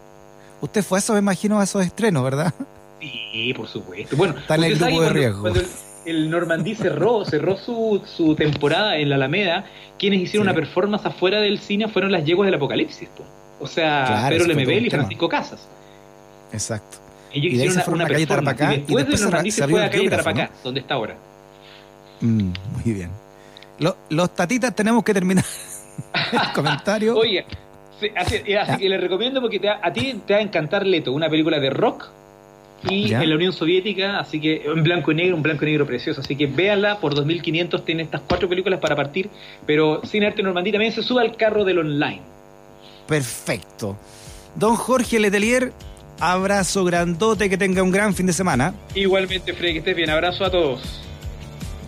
Usted 0.61 0.83
fue 0.83 0.97
a 0.97 0.99
eso, 0.99 1.13
me 1.13 1.19
imagino, 1.19 1.59
a 1.59 1.63
esos 1.65 1.85
estrenos, 1.85 2.23
¿verdad? 2.23 2.53
Sí, 3.01 3.53
por 3.55 3.67
supuesto. 3.67 4.15
Bueno, 4.15 4.35
Está 4.37 4.55
en 4.55 4.63
el 4.63 4.77
grupo 4.79 5.01
de 5.01 5.09
riesgo. 5.09 5.41
Cuando, 5.41 5.59
cuando 5.59 5.75
el, 6.05 6.29
Normandí 6.29 6.75
cerró, 6.75 7.25
cerró 7.25 7.57
su, 7.57 8.01
su 8.05 8.35
temporada 8.35 8.97
en 8.97 9.09
la 9.09 9.15
Alameda, 9.15 9.65
quienes 9.97 10.21
hicieron 10.21 10.45
Sí. 10.45 10.49
una 10.51 10.53
performance 10.55 11.05
afuera 11.05 11.39
del 11.41 11.59
cine 11.59 11.87
fueron 11.87 12.11
las 12.11 12.23
yeguas 12.25 12.47
del 12.47 12.55
apocalipsis. 12.55 13.09
po. 13.09 13.23
O 13.59 13.67
sea, 13.67 14.05
Claro, 14.07 14.29
Pedro 14.35 14.47
Lemebel 14.47 14.85
y. 14.87 14.89
Francisco 14.89 15.29
Casas. 15.29 15.67
Exacto. 16.51 16.97
Ellos 17.33 17.53
Y 17.53 17.55
hicieron 17.55 17.73
una, 17.93 18.03
una 18.05 18.07
calle. 18.13 18.25
Tarapacá, 18.27 18.71
y 18.73 18.75
y 18.75 18.77
después 18.79 18.95
después 18.97 19.07
de 19.07 19.17
se 19.17 19.23
Normandí 19.23 19.51
se 19.51 19.67
fue 19.67 19.81
a 19.81 19.85
el 19.85 19.91
calle 19.91 20.09
Tarapacá, 20.09 20.43
¿no? 20.43 20.49
donde 20.63 20.79
está 20.79 20.93
ahora. 20.93 21.15
Mm, 22.21 22.51
muy 22.83 22.93
bien. 22.93 23.09
Lo- 23.79 23.97
los 24.09 24.33
tatitas 24.33 24.73
tenemos 24.73 25.03
que 25.03 25.13
terminar 25.13 25.43
el 26.31 26.53
comentario. 26.53 27.17
Oye, 27.17 27.45
sí, 27.99 28.07
así, 28.15 28.35
y 28.45 28.53
así 28.53 28.77
que 28.77 28.89
le 28.89 28.97
recomiendo 28.97 29.41
porque 29.41 29.59
te 29.59 29.69
a 29.69 29.91
ti 29.91 30.21
te 30.25 30.33
va 30.33 30.39
a 30.39 30.43
encantar 30.43 30.85
Leto, 30.85 31.11
una 31.11 31.29
película 31.29 31.59
de 31.59 31.69
rock 31.69 32.07
y 32.83 33.07
Ya. 33.09 33.23
en 33.23 33.29
la 33.29 33.35
Unión 33.35 33.53
Soviética, 33.53 34.19
así 34.19 34.39
que 34.39 34.63
en 34.65 34.83
blanco 34.83 35.11
y 35.11 35.15
negro, 35.15 35.35
un 35.35 35.41
blanco 35.43 35.63
y 35.65 35.67
negro 35.69 35.85
precioso. 35.85 36.21
Así 36.21 36.35
que 36.35 36.45
véanla 36.47 36.99
por 36.99 37.15
2.500, 37.15 37.83
tiene 37.83 38.03
estas 38.03 38.21
cuatro 38.27 38.47
películas 38.49 38.79
para 38.79 38.95
partir, 38.95 39.29
pero 39.65 40.01
Cine 40.05 40.27
Arte 40.27 40.43
Normandí 40.43 40.71
también 40.71 40.91
se 40.91 41.01
sube 41.03 41.21
al 41.21 41.35
carro 41.35 41.63
del 41.65 41.79
online. 41.79 42.21
Perfecto. 43.07 43.97
Don 44.55 44.75
Jorge 44.75 45.19
Letelier, 45.19 45.71
abrazo 46.19 46.83
grandote, 46.85 47.49
que 47.49 47.57
tenga 47.57 47.83
un 47.83 47.91
gran 47.91 48.13
fin 48.13 48.25
de 48.25 48.33
semana. 48.33 48.73
Igualmente, 48.93 49.53
Freddy, 49.53 49.73
que 49.73 49.79
estés 49.79 49.95
bien. 49.95 50.09
Abrazo 50.09 50.45
a 50.45 50.51
todos. 50.51 51.01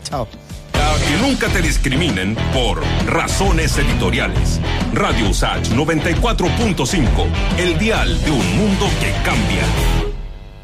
Chao. 0.04 0.28
Que 1.08 1.28
nunca 1.28 1.47
te 1.47 1.62
discriminen 1.62 2.36
por 2.54 2.82
razones 3.06 3.78
editoriales. 3.78 4.60
Radio 4.93 5.30
Usach 5.30 5.67
94.5, 5.69 7.08
el 7.60 7.78
dial 7.80 8.19
de 8.26 8.32
un 8.32 8.58
mundo 8.58 8.88
que 9.00 9.12
cambia. 9.23 10.07